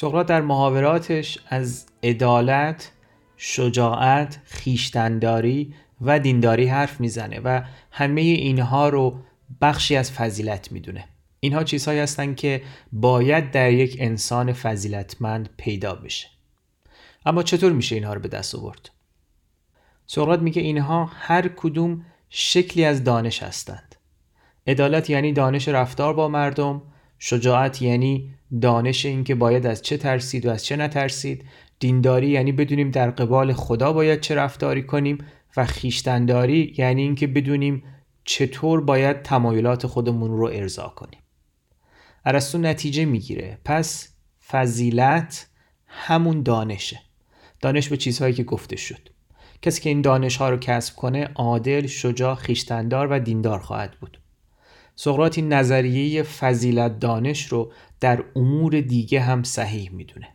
سقراط 0.00 0.26
در 0.26 0.40
محاوراتش 0.40 1.38
از 1.48 1.86
عدالت، 2.02 2.92
شجاعت، 3.36 4.40
خیشتنداری 4.44 5.74
و 6.00 6.18
دینداری 6.18 6.66
حرف 6.66 7.00
می‌زنه 7.00 7.40
و 7.40 7.62
همه 7.90 8.20
اینها 8.20 8.88
رو 8.88 9.18
بخشی 9.60 9.96
از 9.96 10.12
فضیلت 10.12 10.72
می‌دونه. 10.72 11.04
اینها 11.40 11.64
چیزهایی 11.64 12.00
هستند 12.00 12.36
که 12.36 12.62
باید 12.92 13.50
در 13.50 13.72
یک 13.72 13.96
انسان 14.00 14.52
فضیلتمند 14.52 15.48
پیدا 15.56 15.94
بشه. 15.94 16.28
اما 17.26 17.42
چطور 17.42 17.72
میشه 17.72 17.94
اینها 17.94 18.14
رو 18.14 18.20
به 18.20 18.28
دست 18.28 18.54
آورد؟ 18.54 18.90
سقراط 20.06 20.40
میگه 20.40 20.62
اینها 20.62 21.04
هر 21.04 21.48
کدوم 21.48 22.04
شکلی 22.30 22.84
از 22.84 23.04
دانش 23.04 23.42
هستند. 23.42 23.94
عدالت 24.66 25.10
یعنی 25.10 25.32
دانش 25.32 25.68
رفتار 25.68 26.14
با 26.14 26.28
مردم، 26.28 26.82
شجاعت 27.18 27.82
یعنی 27.82 28.30
دانش 28.60 29.06
اینکه 29.06 29.34
باید 29.34 29.66
از 29.66 29.82
چه 29.82 29.96
ترسید 29.96 30.46
و 30.46 30.50
از 30.50 30.64
چه 30.64 30.76
نترسید. 30.76 31.44
دینداری 31.80 32.28
یعنی 32.28 32.52
بدونیم 32.52 32.90
در 32.90 33.10
قبال 33.10 33.52
خدا 33.52 33.92
باید 33.92 34.20
چه 34.20 34.34
رفتاری 34.34 34.82
کنیم 34.82 35.18
و 35.56 35.66
خیشتنداری 35.66 36.74
یعنی 36.78 37.02
اینکه 37.02 37.26
بدونیم 37.26 37.82
چطور 38.24 38.80
باید 38.80 39.22
تمایلات 39.22 39.86
خودمون 39.86 40.30
رو 40.30 40.44
ارضا 40.44 40.92
کنیم. 40.96 41.20
ارسطو 42.24 42.58
نتیجه 42.58 43.04
می‌گیره. 43.04 43.58
پس 43.64 44.08
فضیلت 44.48 45.48
همون 45.86 46.42
دانشه. 46.42 47.00
دانش 47.60 47.88
به 47.88 47.96
چیزهایی 47.96 48.34
که 48.34 48.44
گفته 48.44 48.76
شد. 48.76 49.08
کسی 49.62 49.80
که 49.80 49.90
این 49.90 50.00
دانش 50.00 50.36
ها 50.36 50.50
رو 50.50 50.56
کسب 50.56 50.96
کنه 50.96 51.24
عادل، 51.34 51.86
شجاع، 51.86 52.34
خیشتندار 52.34 53.08
و 53.10 53.18
دیندار 53.18 53.58
خواهد 53.58 53.96
بود. 54.00 54.20
سقراط 55.00 55.38
این 55.38 55.52
نظریه 55.52 56.22
فضیلت 56.22 56.98
دانش 56.98 57.46
رو 57.46 57.72
در 58.00 58.24
امور 58.36 58.80
دیگه 58.80 59.20
هم 59.20 59.42
صحیح 59.42 59.90
می‌دونه. 59.92 60.28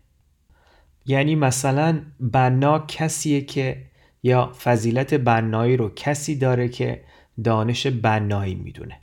یعنی 1.06 1.36
مثلا 1.36 2.02
بنا 2.20 2.80
کسیه 2.80 3.42
که 3.42 3.86
یا 4.24 4.52
فضیلت 4.64 5.14
بنایی 5.14 5.78
رو 5.78 5.90
کسی 5.96 6.36
داره 6.36 6.70
که 6.70 7.04
دانش 7.44 7.88
بنایی 7.88 8.56
می‌دونه. 8.56 9.00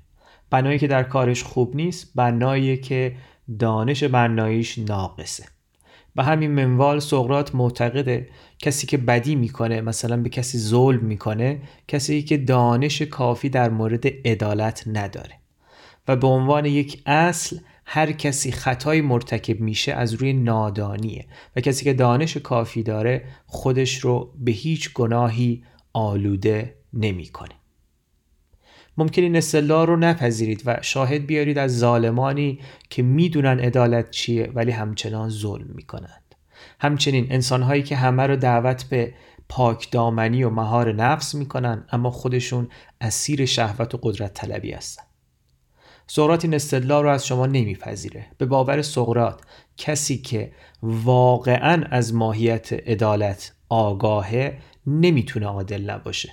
بنایی 0.51 0.79
که 0.79 0.87
در 0.87 1.03
کارش 1.03 1.43
خوب 1.43 1.77
نیست 1.77 2.13
بنایی 2.15 2.77
که 2.77 3.17
دانش 3.59 4.05
بناییش 4.05 4.79
ناقصه. 4.79 5.45
به 6.15 6.23
همین 6.23 6.51
منوال 6.51 6.99
سقرات 6.99 7.55
معتقده 7.55 8.29
کسی 8.59 8.87
که 8.87 8.97
بدی 8.97 9.35
می‌کنه 9.35 9.81
مثلا 9.81 10.17
به 10.17 10.29
کسی 10.29 10.59
ظلم 10.59 11.05
می‌کنه 11.05 11.63
کسی 11.89 12.23
که 12.23 12.37
دانش 12.37 13.03
کافی 13.03 13.49
در 13.49 13.71
مورد 13.71 14.07
عدالت 14.07 14.85
نداره. 14.87 15.40
و 16.11 16.17
به 16.17 16.27
عنوان 16.27 16.65
یک 16.65 17.03
اصل 17.07 17.59
هر 17.85 18.13
کسی 18.13 18.53
خطای 18.53 19.01
مرتکب 19.01 19.61
میشه 19.61 19.93
از 19.93 20.15
روی 20.15 20.33
نادانیه 20.33 21.27
و 21.57 21.61
کسی 21.61 21.85
که 21.85 21.93
دانش 21.93 22.37
کافی 22.37 22.83
داره 22.83 23.25
خودش 23.47 23.99
رو 23.99 24.35
به 24.39 24.53
هیچ 24.53 24.93
گناهی 24.93 25.65
آلوده 25.93 26.77
نمی‌کنه. 26.93 27.55
ممکن 28.97 29.23
این 29.23 29.37
اصطلاح 29.37 29.87
رو 29.87 29.97
نپذیرید 29.97 30.63
و 30.67 30.79
شاهد 30.83 31.27
بیارید 31.27 31.59
از 31.59 31.79
ظالمانی 31.79 32.59
که 32.91 33.03
می‌دونن 33.03 33.61
عدالت 33.61 34.11
چیه 34.11 34.51
ولی 34.55 34.71
همچنان 34.71 35.29
ظلم 35.29 35.71
می‌کنند. 35.75 36.35
همچنین 36.81 37.27
انسانهایی 37.31 37.83
که 37.83 37.97
همه 37.97 38.23
رو 38.23 38.37
دعوت 38.37 38.85
به 38.85 39.15
پاک 39.49 39.91
دامنی 39.91 40.45
و 40.45 40.51
مهار 40.51 40.93
نفس 40.93 41.35
می‌کنن 41.35 41.85
اما 41.93 42.11
خودشون 42.11 42.69
اسیر 43.01 43.45
شهوت 43.45 43.95
و 43.95 43.99
قدرت 44.03 44.35
طلبی 44.35 44.73
هستن. 44.73 45.10
سقرات 46.13 46.45
این 46.45 46.55
استدلال 46.55 47.03
رو 47.03 47.11
از 47.11 47.27
شما 47.27 47.47
نمیپذیره. 47.47 48.27
به 48.39 48.47
باور 48.47 48.83
سقرات 48.83 49.41
کسی 49.77 50.19
که 50.19 50.53
واقعا 50.83 51.85
از 51.91 52.15
ماهیت 52.15 52.73
عدالت 52.73 53.53
آگاهه 53.69 54.59
نمی‌تونه 54.87 55.47
عادل 55.47 55.91
نباشه. 55.91 56.33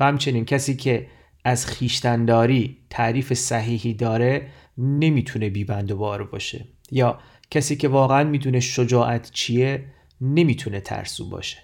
و 0.00 0.04
همچنین 0.04 0.44
کسی 0.44 0.76
که 0.76 1.06
از 1.44 1.66
خیشتنداری 1.66 2.78
تعریف 2.90 3.32
صحیحی 3.32 3.94
داره 3.94 4.48
نمی‌تونه 4.78 5.50
بیبند 5.50 5.90
و 5.90 5.96
بار 5.96 6.24
باشه. 6.24 6.64
یا 6.90 7.18
کسی 7.50 7.76
که 7.76 7.88
واقعا 7.88 8.24
می‌دونه 8.24 8.60
شجاعت 8.60 9.30
چیه 9.30 9.84
نمی‌تونه 10.20 10.80
ترسو 10.80 11.28
باشه. 11.28 11.58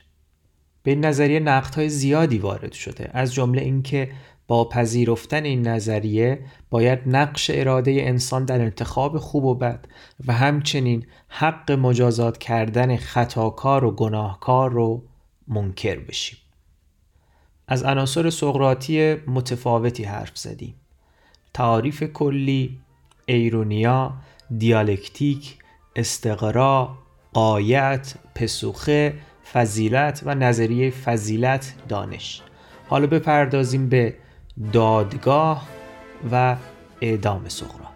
به 0.83 0.95
نظریه 0.95 1.41
نقدهای 1.41 1.89
زیادی 1.89 2.39
وارد 2.39 2.73
شده. 2.73 3.11
از 3.13 3.35
جمله 3.35 3.63
اینکه 3.63 4.11
با 4.49 4.69
پذیرفتن 4.69 5.45
این 5.45 5.69
نظریه 5.69 6.45
باید 6.71 6.99
نقش 7.07 7.51
اراده 7.55 7.91
انسان 7.91 8.45
در 8.45 8.61
انتخاب 8.61 9.19
خوب 9.19 9.45
و 9.45 9.55
بد 9.55 9.85
و 10.27 10.33
همچنین 10.33 11.07
حق 11.29 11.73
مجازات 11.73 12.39
کردن 12.39 12.97
خطاکار 12.97 13.85
و 13.85 13.91
گناهکار 13.91 14.73
رو 14.73 15.03
منکر 15.49 15.99
بشیم. 15.99 16.39
از 17.69 17.83
عناصر 17.83 18.31
سقراطی 18.31 19.15
متفاوتی 19.15 20.05
حرف 20.05 20.39
زدیم. 20.39 20.75
تعاریف 21.55 22.03
کلی 22.03 22.79
ایرونیا 23.27 24.15
دیالکتیک 24.59 25.59
استقرا 25.97 26.99
قایت 27.33 28.15
پسوخه 28.35 29.15
فضیلت 29.53 30.23
و 30.25 30.35
نظریه 30.35 30.91
فضیلت 30.91 31.75
دانش. 31.89 32.43
حالا 32.89 33.07
بپردازیم 33.07 33.89
به 33.89 34.15
دادگاه 34.73 35.69
و 36.33 36.57
اعدام 37.01 37.49
سقراط. 37.49 37.89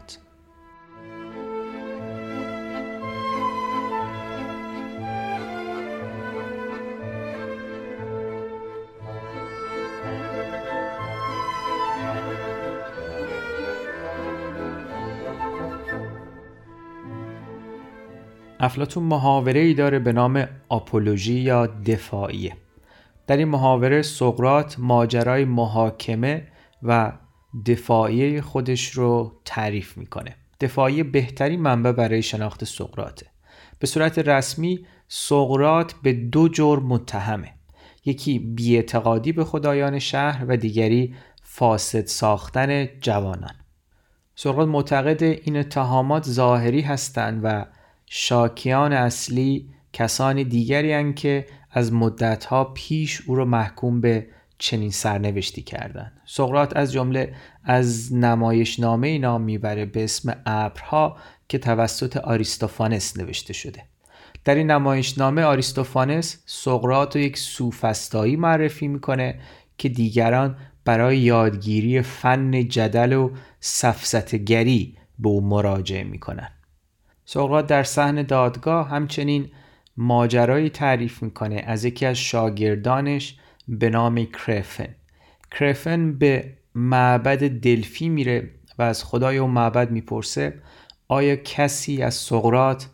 افلاتون 18.60 19.02
محاوره 19.02 19.60
ای 19.60 19.74
داره 19.74 19.98
به 19.98 20.12
نام 20.12 20.48
آپولوژی 20.68 21.34
یا 21.34 21.66
دفاعیه. 21.66 22.56
در 23.26 23.36
این 23.36 23.48
محاوره 23.48 24.02
سقرات 24.02 24.76
ماجرای 24.78 25.44
محاکمه 25.44 26.51
و 26.82 27.12
دفاعیه 27.66 28.40
خودش 28.40 28.90
رو 28.90 29.40
تعریف 29.44 29.96
می‌کنه. 29.96 30.36
دفاعی 30.60 31.02
بهترین 31.02 31.60
منبع 31.60 31.92
برای 31.92 32.22
شناخت 32.22 32.64
سقراته 32.64 33.26
به 33.78 33.86
صورت 33.86 34.18
رسمی 34.18 34.86
سقرات 35.08 35.94
به 36.02 36.12
دو 36.12 36.48
جرم 36.48 36.86
متهمه. 36.86 37.54
یکی 38.04 38.38
بیاعتقادی 38.38 39.32
به 39.32 39.44
خدایان 39.44 39.98
شهر 39.98 40.44
و 40.48 40.56
دیگری 40.56 41.14
فاسد 41.42 42.06
ساختن 42.06 42.86
جوانان. 43.00 43.54
سقرات 44.34 44.68
معتقد 44.68 45.22
این 45.22 45.56
اتهامات 45.56 46.28
ظاهری 46.28 46.80
هستند 46.80 47.40
و 47.44 47.66
شاکیان 48.06 48.92
اصلی 48.92 49.68
کسانی 49.92 50.44
دیگری 50.44 51.14
که 51.14 51.46
از 51.70 51.92
مدتها 51.92 52.64
پیش 52.64 53.22
او 53.26 53.34
را 53.34 53.44
محکوم 53.44 54.00
به 54.00 54.26
چنین 54.62 54.90
سرنوشتی 54.90 55.62
کردند 55.62 56.20
سقرات 56.26 56.76
از 56.76 56.92
جمله 56.92 57.34
از 57.64 58.14
نمایشنامه 58.14 59.18
نام 59.18 59.42
می‌بره 59.42 59.84
به 59.84 60.04
اسم 60.04 60.36
ابرها 60.46 61.16
که 61.48 61.58
توسط 61.58 62.16
آریستوفانس 62.16 63.16
نوشته 63.16 63.52
شده. 63.52 63.82
در 64.44 64.54
این 64.54 64.70
نمایشنامه 64.70 65.42
آریستوفانس 65.42 66.42
سقرات 66.46 67.16
رو 67.16 67.22
یک 67.22 67.38
سوفستایی 67.38 68.36
معرفی 68.36 68.88
می‌کنه 68.88 69.40
که 69.78 69.88
دیگران 69.88 70.56
برای 70.84 71.18
یادگیری 71.18 72.02
فن 72.02 72.68
جدل 72.68 73.12
و 73.12 73.30
سفزتگری 73.60 74.96
به 75.18 75.28
او 75.28 75.40
مراجعه 75.40 76.04
می‌کنن. 76.04 76.48
سقرات 77.24 77.66
در 77.66 77.82
صحن 77.82 78.22
دادگاه 78.22 78.88
همچنین 78.88 79.50
ماجرایی 79.96 80.70
تعریف 80.70 81.22
می‌کنه 81.22 81.64
از 81.66 81.84
یکی 81.84 82.06
از 82.06 82.16
شاگردانش 82.18 83.36
به 83.68 83.90
نام 83.90 84.24
کرفن. 84.24 84.94
کرفن 85.50 86.18
به 86.18 86.52
معبد 86.74 87.48
دلفی 87.48 88.08
میره 88.08 88.50
و 88.78 88.82
از 88.82 89.04
خدای 89.04 89.38
اون 89.38 89.50
معبد 89.50 89.90
می‌پرسه 89.90 90.62
آیا 91.08 91.36
کسی 91.36 92.02
از 92.02 92.14
سقرات 92.14 92.88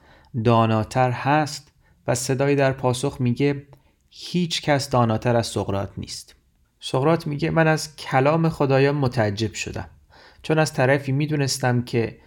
داناتر 0.45 1.11
هست؟ 1.11 1.73
و 2.07 2.15
صدایی 2.15 2.57
در 2.57 2.73
پاسخ 2.73 3.17
میگه 3.21 3.67
هیچ 4.11 4.63
کس 4.63 4.91
داناتر 4.91 5.37
از 5.37 5.47
سقرات 5.47 5.91
نیست. 5.97 6.35
سقرات 6.81 7.27
میگه 7.27 7.51
من 7.51 7.67
از 7.67 7.97
کلام 7.97 8.49
خدایان 8.49 8.95
متعجب 8.95 9.55
شدم. 9.55 9.91
چون 10.43 10.59
از 10.59 10.73
طرفی 10.73 11.13
می‌دونستم 11.13 11.83
که 11.83 12.19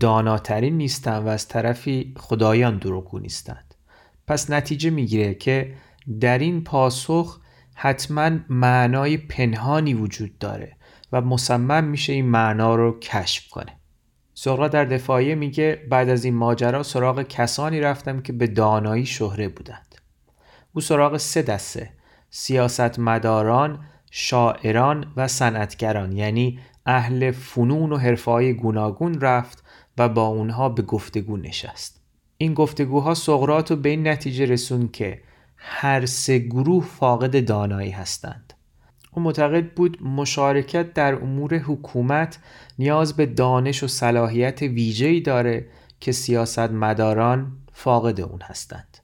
داناترین 0.00 0.76
نیستم 0.76 1.26
و 1.26 1.28
از 1.28 1.48
طرفی 1.48 2.14
خدایان 2.16 2.78
دروغگو 2.78 3.18
نیستند. 3.18 3.74
پس 4.26 4.50
نتیجه 4.50 4.90
می‌گیره 4.90 5.34
که 5.34 5.74
در 6.20 6.38
این 6.38 6.64
پاسخ 6.64 7.40
حتما 7.74 8.30
معنای 8.48 9.16
پنهانی 9.16 9.94
وجود 9.94 10.38
داره 10.38 10.76
و 11.12 11.20
مصمم 11.20 11.84
میشه 11.84 12.12
این 12.12 12.26
معنا 12.26 12.74
رو 12.74 12.98
کشف 12.98 13.48
کنه. 13.48 13.76
سقراط 14.34 14.72
در 14.72 14.84
دفاعیه 14.84 15.34
میگه 15.34 15.86
بعد 15.90 16.08
از 16.08 16.24
این 16.24 16.34
ماجرا 16.34 16.82
سراغ 16.82 17.22
کسانی 17.22 17.80
رفتم 17.80 18.20
که 18.20 18.32
به 18.32 18.46
دانایی 18.46 19.06
شهره 19.06 19.48
بودند. 19.48 19.94
او 20.72 20.80
سراغ 20.80 21.16
سه 21.16 21.42
دسته 21.42 21.90
سیاستمداران 22.30 23.84
شاعران 24.10 25.12
و 25.16 25.28
صنعتگران 25.28 26.12
یعنی 26.12 26.58
اهل 26.86 27.30
فنون 27.30 27.92
و 27.92 27.96
حرفهای 27.96 28.54
گوناگون 28.54 29.20
رفت 29.20 29.64
و 29.98 30.08
با 30.08 30.26
اونها 30.26 30.68
به 30.68 30.82
گفتگو 30.82 31.36
نشست. 31.36 32.02
این 32.38 32.54
گفتگوها 32.54 33.14
سقراط 33.14 33.70
رو 33.70 33.76
به 33.76 33.88
این 33.88 34.08
نتیجه 34.08 34.44
رسون 34.44 34.88
که 34.88 35.20
هر 35.64 36.06
سه 36.06 36.38
گروه 36.38 36.84
فاقد 36.84 37.46
دانایی 37.46 37.90
هستند 37.90 38.52
او 39.10 39.22
معتقد 39.22 39.74
بود 39.74 40.02
مشارکت 40.02 40.92
در 40.94 41.14
امور 41.14 41.54
حکومت 41.54 42.38
نیاز 42.78 43.16
به 43.16 43.26
دانش 43.26 43.82
و 43.82 43.86
صلاحیت 43.86 44.62
ویژه‌ای 44.62 45.20
داره 45.20 45.66
که 46.00 46.12
سیاستمداران 46.12 47.52
فاقد 47.72 48.20
اون 48.20 48.40
هستند. 48.42 48.98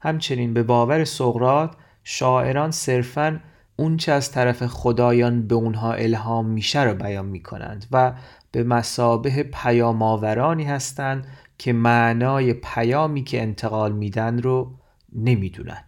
همچنین 0.00 0.54
به 0.54 0.62
باور 0.62 1.04
سقرات 1.04 1.76
شاعران 2.04 2.70
صرفاً 2.70 3.40
اونچه 3.76 4.12
از 4.12 4.32
طرف 4.32 4.66
خدایان 4.66 5.46
به 5.46 5.54
اونها 5.54 5.92
الهام 5.92 6.46
میشه 6.46 6.82
رو 6.82 6.94
بیان 6.94 7.26
می‌کنند 7.26 7.86
و 7.92 8.12
به 8.52 8.62
مسابه 8.62 9.42
پیامآورانی 9.42 10.64
هستند 10.64 11.26
که 11.58 11.72
معنای 11.72 12.54
پیامی 12.54 13.24
که 13.24 13.42
انتقال 13.42 13.92
میدن 13.92 14.42
رو 14.42 14.74
نمی‌دونن 15.12 15.84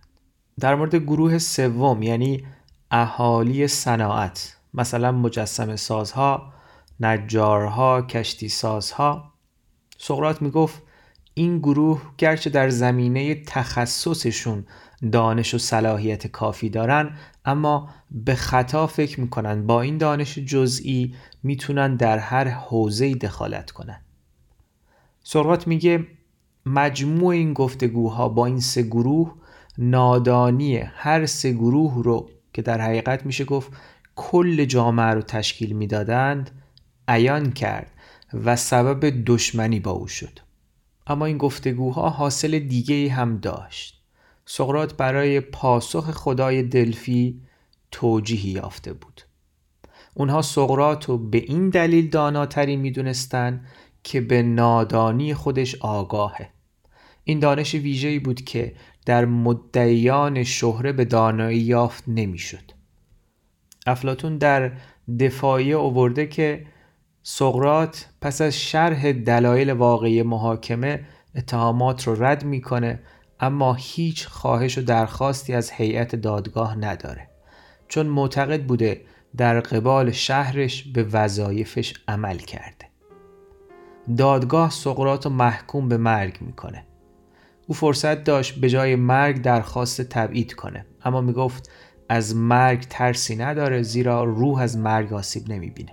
در 0.61 0.75
مورد 0.75 0.97
گروه 0.97 1.39
سوم 1.39 2.03
یعنی 2.03 2.47
اهالی 2.91 3.69
صناعت 3.69 4.57
مثلا 4.75 5.13
مجسم 5.13 5.77
سازها 5.77 6.53
نجارها 7.01 8.03
کشتی 8.03 8.49
سازها 8.49 9.33
سقرات 9.99 10.43
می‌گفت 10.43 10.83
این 11.35 11.59
گروه 11.59 12.03
گرچه 12.19 12.51
در 12.51 12.69
زمینه 12.69 13.35
تخصصشون 13.35 14.67
دانش 15.13 15.55
و 15.55 15.59
صلاحیت 15.59 16.27
کافی 16.27 16.69
دارن 16.69 17.17
اما 17.45 17.89
به 18.11 18.35
خطا 18.35 18.87
فکر 18.87 19.21
می‌کنن. 19.21 19.67
با 19.67 19.81
این 19.83 19.99
دانش 19.99 20.39
جزئی 20.39 21.15
می‌تونن 21.43 21.97
در 21.97 22.19
هر 22.19 22.49
حوزه‌ای 22.49 23.15
دخالت 23.15 23.71
کنن. 23.71 24.01
سرقات 25.23 25.67
میگه 25.67 26.07
مجموع 26.67 27.35
این 27.35 27.53
گفتگوها 27.53 28.29
با 28.29 28.47
این 28.47 28.61
سه 28.61 28.83
گروه 28.83 29.35
نادانی 29.79 30.77
هر 30.77 31.27
سه 31.27 31.53
گروه 31.53 32.05
رو 32.05 32.31
که 32.53 32.63
در 32.63 32.81
حقیقت 32.81 33.27
میشه 33.27 33.45
گفت 33.45 33.73
کل 34.17 34.65
جامعه 34.65 35.07
رو 35.07 35.23
تشکیل 35.23 35.73
می‌دادند 35.73 36.51
عیان 37.09 37.53
کرد 37.53 37.91
و 38.45 38.57
سبب 38.57 39.25
دشمنی 39.27 39.81
با 39.81 39.91
او 39.91 40.09
شد. 40.09 40.39
اما 41.07 41.27
این 41.27 41.39
گفتگوها 41.39 42.11
حاصل 42.11 42.59
دیگه 42.59 43.13
هم 43.13 43.39
داشت. 43.39 44.03
سقرات 44.47 44.97
برای 44.97 45.41
پاسخ 45.41 46.11
خدای 46.11 46.63
دلفی 46.63 47.41
توجیهی 47.91 48.51
یافته 48.51 48.93
بود. 48.93 49.23
اونها 50.15 50.43
سقرات 50.43 51.05
رو 51.05 51.19
به 51.19 51.39
این 51.39 51.71
دلیل 51.71 52.11
داناتری 52.11 52.77
می‌دونستن 52.77 53.67
که 54.05 54.21
به 54.21 54.43
نادانی 54.43 55.35
خودش 55.35 55.75
آگاهه. 55.75 56.51
این 57.25 57.39
دانش 57.39 57.75
ویژه‌ای 57.75 58.19
بود 58.19 58.41
که 58.41 58.75
در 59.07 59.25
مدعیان 59.25 60.43
شهره 60.43 60.93
به 60.93 61.05
دانایی 61.05 61.59
یافت 61.59 62.05
نمی‌شد. 62.07 62.73
افلاتون 63.87 64.39
در 64.39 64.73
دفاعی 65.21 65.73
اوورده 65.73 66.27
که 66.27 66.67
سقرات 67.23 68.09
پس 68.21 68.41
از 68.41 68.61
شرح 68.61 69.13
دلایل 69.13 69.71
واقعی 69.71 70.23
محاکمه 70.23 71.05
اتهامات 71.37 72.07
رو 72.07 72.25
رد 72.25 72.45
می‌کنه 72.45 73.01
اما 73.41 73.75
هیچ 73.75 74.27
خواهش 74.27 74.79
و 74.79 74.83
درخواستی 74.83 75.53
از 75.53 75.71
هیئت 75.71 76.17
دادگاه 76.17 76.79
نداره. 76.79 77.29
چون 77.89 78.07
معتقد 78.07 78.63
بوده 78.63 79.01
در 79.37 79.61
قبال 79.61 80.11
شهرش 80.11 80.83
به 80.83 81.03
وظایفش 81.03 81.95
عمل 82.09 82.37
کرده. 82.39 82.87
دادگاه 84.17 84.71
سقرات 84.71 85.27
رو 85.27 85.33
محکوم 85.33 85.89
به 85.89 85.97
مرگ 85.97 86.39
می‌کنه. 86.41 86.87
او 87.67 87.75
فرصت 87.75 88.25
داشت 88.25 88.61
به 88.61 88.69
جای 88.69 88.97
مرگ 88.97 89.43
درخواست 89.43 90.03
تبعید 90.03 90.55
کنه. 90.55 90.87
اما 91.05 91.21
می‌گفت 91.21 91.71
از 92.09 92.37
مرگ 92.37 92.81
ترسی 92.91 93.37
نداره 93.37 93.83
زیرا 93.83 94.25
روح 94.25 94.61
از 94.61 94.79
مرگ 94.79 95.13
آسیب 95.13 95.49
نمی‌بینه. 95.49 95.93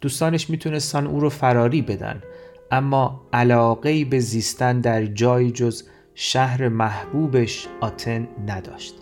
دوستانش 0.00 0.50
می‌تونستن 0.50 1.06
او 1.06 1.20
رو 1.20 1.28
فراری 1.28 1.82
بدن 1.82 2.22
اما 2.70 3.26
علاقه 3.32 4.04
به 4.04 4.20
زیستن 4.20 4.80
در 4.80 5.06
جای 5.06 5.50
جز 5.50 5.84
شهر 6.14 6.68
محبوبش 6.68 7.68
آتن 7.80 8.28
نداشت. 8.46 8.94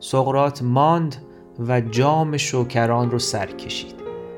سقرات 0.00 0.62
ماند 0.62 1.16
و 1.68 1.80
جام 1.80 2.36
شوکران 2.36 3.10
رو 3.10 3.18
سر 3.18 3.46
کشید. 3.46 3.94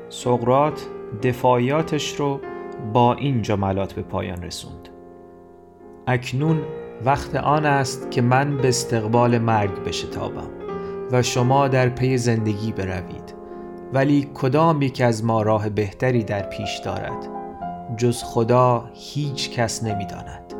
سقرات 0.09 0.85
دفاعیاتش 1.23 2.15
رو 2.15 2.39
با 2.93 3.13
این 3.13 3.41
جملات 3.41 3.93
به 3.93 4.01
پایان 4.01 4.43
رسوند. 4.43 4.82
اکنون 6.07 6.61
وقت 7.05 7.35
آن 7.35 7.65
است 7.65 8.11
که 8.11 8.21
من 8.21 8.57
به 8.57 8.67
استقبال 8.67 9.37
مرگ 9.37 9.83
بشتابم 9.83 10.49
و 11.11 11.21
شما 11.21 11.67
در 11.67 11.89
پی 11.89 12.17
زندگی 12.17 12.71
بروید. 12.71 13.33
ولی 13.93 14.29
کدام 14.33 14.81
یک 14.81 15.01
از 15.01 15.25
ما 15.25 15.41
راه 15.41 15.69
بهتری 15.69 16.23
در 16.23 16.41
پیش 16.41 16.77
دارد؟ 16.77 17.29
جز 17.97 18.23
خدا 18.23 18.89
هیچ 18.93 19.51
کس 19.51 19.83
نمی‌داند. 19.83 20.53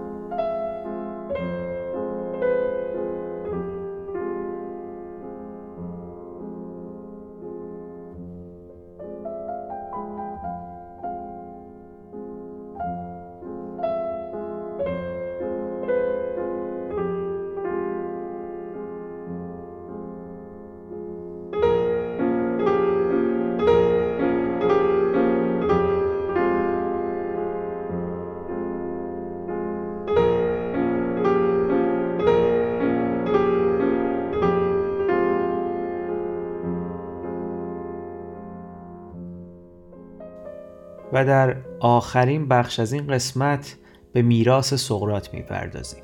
و 41.14 41.26
در 41.26 41.56
آخرین 41.80 42.48
بخش 42.48 42.80
از 42.80 42.94
این 42.94 43.08
قسمت 43.08 43.76
به 44.14 44.22
میراث 44.22 44.74
سقراط 44.74 45.34
می‌پردازیم. 45.34 46.04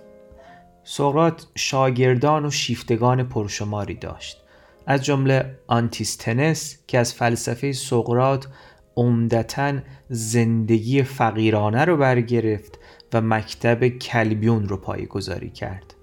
سقراط 0.83 1.47
شاگردان 1.55 2.45
و 2.45 2.51
شیفتگان 2.51 3.23
پرشماری 3.23 3.95
داشت. 3.95 4.43
از 4.85 5.05
جمله 5.05 5.59
آنتیستنس 5.67 6.77
که 6.87 6.99
از 6.99 7.13
فلسفه 7.13 7.71
سقراط 7.71 8.47
عمدتا 8.95 9.73
زندگی 10.09 11.03
فقیرانه 11.03 11.85
رو 11.85 11.97
برگرفت 11.97 12.79
و 13.13 13.21
مکتب 13.21 13.87
کلبیون 13.87 14.67
رو 14.67 14.77
پایه‌گذاری 14.77 15.49
کرد. 15.49 15.93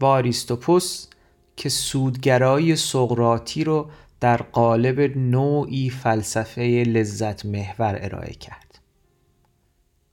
و 0.00 0.04
آریستیپوس 0.04 1.06
که 1.56 1.68
سودگرایی 1.68 2.76
سقراطی 2.76 3.64
رو 3.64 3.90
در 4.24 4.36
قالب 4.36 5.18
نوعی 5.18 5.90
فلسفه 5.90 6.62
لذت 6.86 7.46
محور 7.46 7.98
ارائه 8.00 8.32
کرد. 8.32 8.78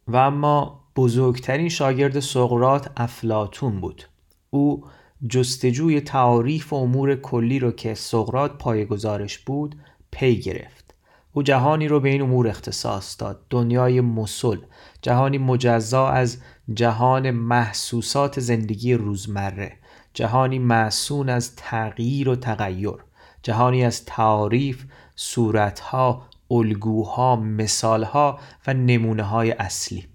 و 0.07 0.15
اما 0.15 0.83
بزرگترین 0.95 1.69
شاگرد 1.69 2.19
سقرات 2.19 2.91
افلاتون 2.97 3.81
بود. 3.81 4.03
او 4.49 4.83
جستجوی 5.29 6.01
تعاریف 6.01 6.73
و 6.73 6.75
امور 6.75 7.15
کلی 7.15 7.59
رو 7.59 7.71
که 7.71 7.93
سقرات 7.93 8.57
پایگزارش 8.57 9.39
بود 9.39 9.75
پی 10.11 10.39
گرفت. 10.39 10.95
او 11.33 11.43
جهانی 11.43 11.87
رو 11.87 11.99
به 11.99 12.09
این 12.09 12.21
امور 12.21 12.47
اختصاص 12.47 13.15
داد. 13.19 13.45
دنیای 13.49 14.01
مسل 14.01 14.57
جهانی 15.01 15.37
مجزا 15.37 16.07
از 16.07 16.37
جهان 16.73 17.31
محسوسات 17.31 18.39
زندگی 18.39 18.93
روزمره 18.93 19.73
جهانی 20.13 20.59
معصون 20.59 21.29
از 21.29 21.55
تغییر 21.55 22.29
و 22.29 22.35
تغییر 22.35 23.10
جهانی 23.43 23.85
از 23.85 24.05
تعاریف، 24.05 24.83
صورتها، 25.15 26.27
الگوها، 26.51 27.35
مثالها 27.35 28.39
و 28.67 28.73
نمونه 28.73 29.23
های 29.23 29.51
اصلی. 29.51 30.07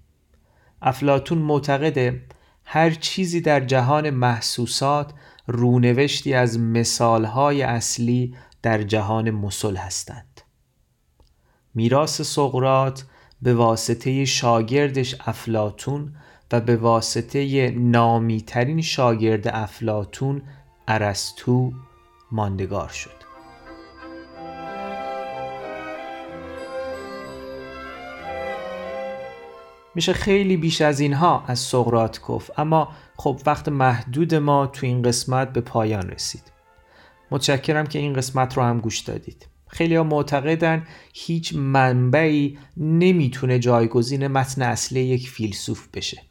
افلاتون 0.81 1.37
معتقده 1.37 2.23
هر 2.65 2.89
چیزی 2.89 3.41
در 3.41 3.59
جهان 3.59 4.09
محسوسات 4.09 5.13
رونوشتی 5.47 6.33
از 6.33 6.59
مثالهای 6.59 7.61
اصلی 7.61 8.35
در 8.61 8.83
جهان 8.83 9.31
مسل 9.31 9.75
هستند. 9.75 10.41
میراث 11.75 12.21
سقرات 12.21 13.05
به 13.41 13.53
واسطه 13.53 14.25
شاگردش 14.25 15.15
افلاتون 15.25 16.15
و 16.51 16.61
به 16.61 16.75
واسطه 16.75 17.71
نامیترین 17.71 18.81
شاگرد 18.81 19.47
افلاتون 19.47 20.41
ارسطو 20.87 21.71
ماندگار 22.31 22.89
شد. 22.89 23.16
میشه 29.97 30.13
خیلی 30.13 30.57
بیش 30.57 30.81
از 30.81 30.99
اینها 30.99 31.43
از 31.47 31.59
سقرات 31.59 32.21
گفت. 32.21 32.59
اما 32.59 32.89
خب 33.15 33.41
وقت 33.45 33.69
محدود 33.69 34.35
ما 34.35 34.67
تو 34.67 34.85
این 34.85 35.01
قسمت 35.01 35.53
به 35.53 35.61
پایان 35.61 36.09
رسید. 36.09 36.43
متشکرم 37.31 37.87
که 37.87 37.99
این 37.99 38.13
قسمت 38.13 38.57
رو 38.57 38.63
هم 38.63 38.79
گوش 38.79 38.99
دادید. 38.99 39.47
خیلی 39.67 39.95
ها 39.95 40.03
معتقدن 40.03 40.87
هیچ 41.13 41.55
منبعی 41.55 42.57
نمی‌تونه 42.77 43.59
جایگزین 43.59 44.27
متن 44.27 44.61
اصلی 44.61 44.99
یک 44.99 45.29
فیلسوف 45.29 45.87
بشه. 45.93 46.21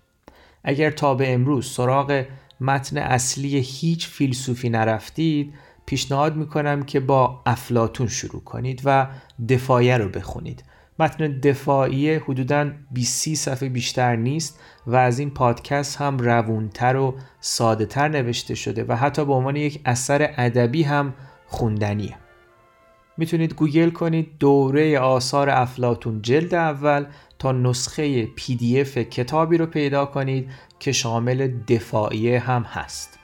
اگر 0.64 0.90
تا 0.90 1.14
به 1.14 1.34
امروز 1.34 1.66
سراغ 1.66 2.24
متن 2.60 2.98
اصلی 2.98 3.58
هیچ 3.58 4.08
فیلسوفی 4.08 4.68
نرفتید 4.68 5.54
پیشنهاد 5.86 6.36
می‌کنم 6.36 6.82
که 6.82 7.00
با 7.00 7.42
افلاتون 7.46 8.06
شروع 8.06 8.44
کنید 8.44 8.82
و 8.84 9.06
دفاعیه 9.48 9.96
رو 9.96 10.08
بخونید. 10.08 10.64
متن 10.98 11.40
دفاعیه 11.40 12.22
حدوداً 12.24 12.70
20 12.90 13.34
صفحه 13.34 13.68
بیشتر 13.68 14.16
نیست 14.16 14.60
و 14.86 14.96
از 14.96 15.18
این 15.18 15.30
پادکست 15.30 15.96
هم 15.96 16.18
روونتر 16.18 16.96
و 16.96 17.14
ساده 17.40 17.86
تر 17.86 18.08
نوشته 18.08 18.54
شده 18.54 18.84
و 18.84 18.96
حتی 18.96 19.24
به 19.24 19.32
عنوان 19.32 19.56
یک 19.56 19.80
اثر 19.84 20.34
ادبی 20.36 20.82
هم 20.82 21.14
خوندنیه. 21.46 22.16
می‌تونید 23.16 23.54
گوگل 23.54 23.90
کنید 23.90 24.38
دوره 24.38 24.98
آثار 24.98 25.50
افلاتون 25.50 26.22
جلد 26.22 26.54
اول 26.54 27.06
تا 27.38 27.52
نسخه 27.52 28.26
PDF 28.26 28.98
کتابی 28.98 29.56
رو 29.56 29.66
پیدا 29.66 30.06
کنید 30.06 30.50
که 30.78 30.92
شامل 30.92 31.52
دفاعیه 31.68 32.38
هم 32.38 32.62
هست. 32.62 33.18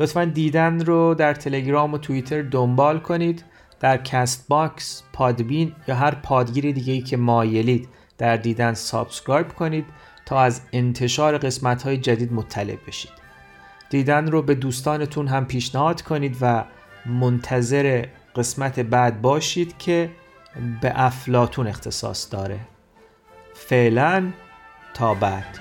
لطفا 0.00 0.24
دیدن 0.24 0.80
رو 0.80 1.14
در 1.14 1.34
تلگرام 1.34 1.94
و 1.94 1.98
توییتر 1.98 2.42
دنبال 2.42 2.98
کنید. 2.98 3.44
در 3.82 3.96
Castbox، 3.96 5.02
Podbean 5.12 5.74
یا 5.88 5.94
هر 5.94 6.14
پادگیر 6.14 6.72
دیگه 6.72 6.92
ای 6.92 7.00
که 7.00 7.16
مایلید 7.16 7.88
در 8.18 8.36
دیدن 8.36 8.74
subscribe 8.74 9.48
کنید 9.48 9.84
تا 10.26 10.40
از 10.40 10.60
انتشار 10.72 11.38
قسمت 11.38 11.82
های 11.82 11.96
جدید 11.96 12.32
مطلع 12.32 12.76
بشید. 12.86 13.10
دیدن 13.90 14.30
رو 14.30 14.42
به 14.42 14.54
دوستانتون 14.54 15.28
هم 15.28 15.46
پیشنهاد 15.46 16.02
کنید 16.02 16.36
و 16.40 16.64
منتظر 17.06 18.06
قسمت 18.36 18.80
بعد 18.80 19.22
باشید 19.22 19.78
که 19.78 20.10
به 20.80 20.92
افلاتون 20.94 21.66
اختصاص 21.66 22.32
داره. 22.32 22.60
فعلا 23.54 24.30
تا 24.94 25.14
بعد. 25.14 25.58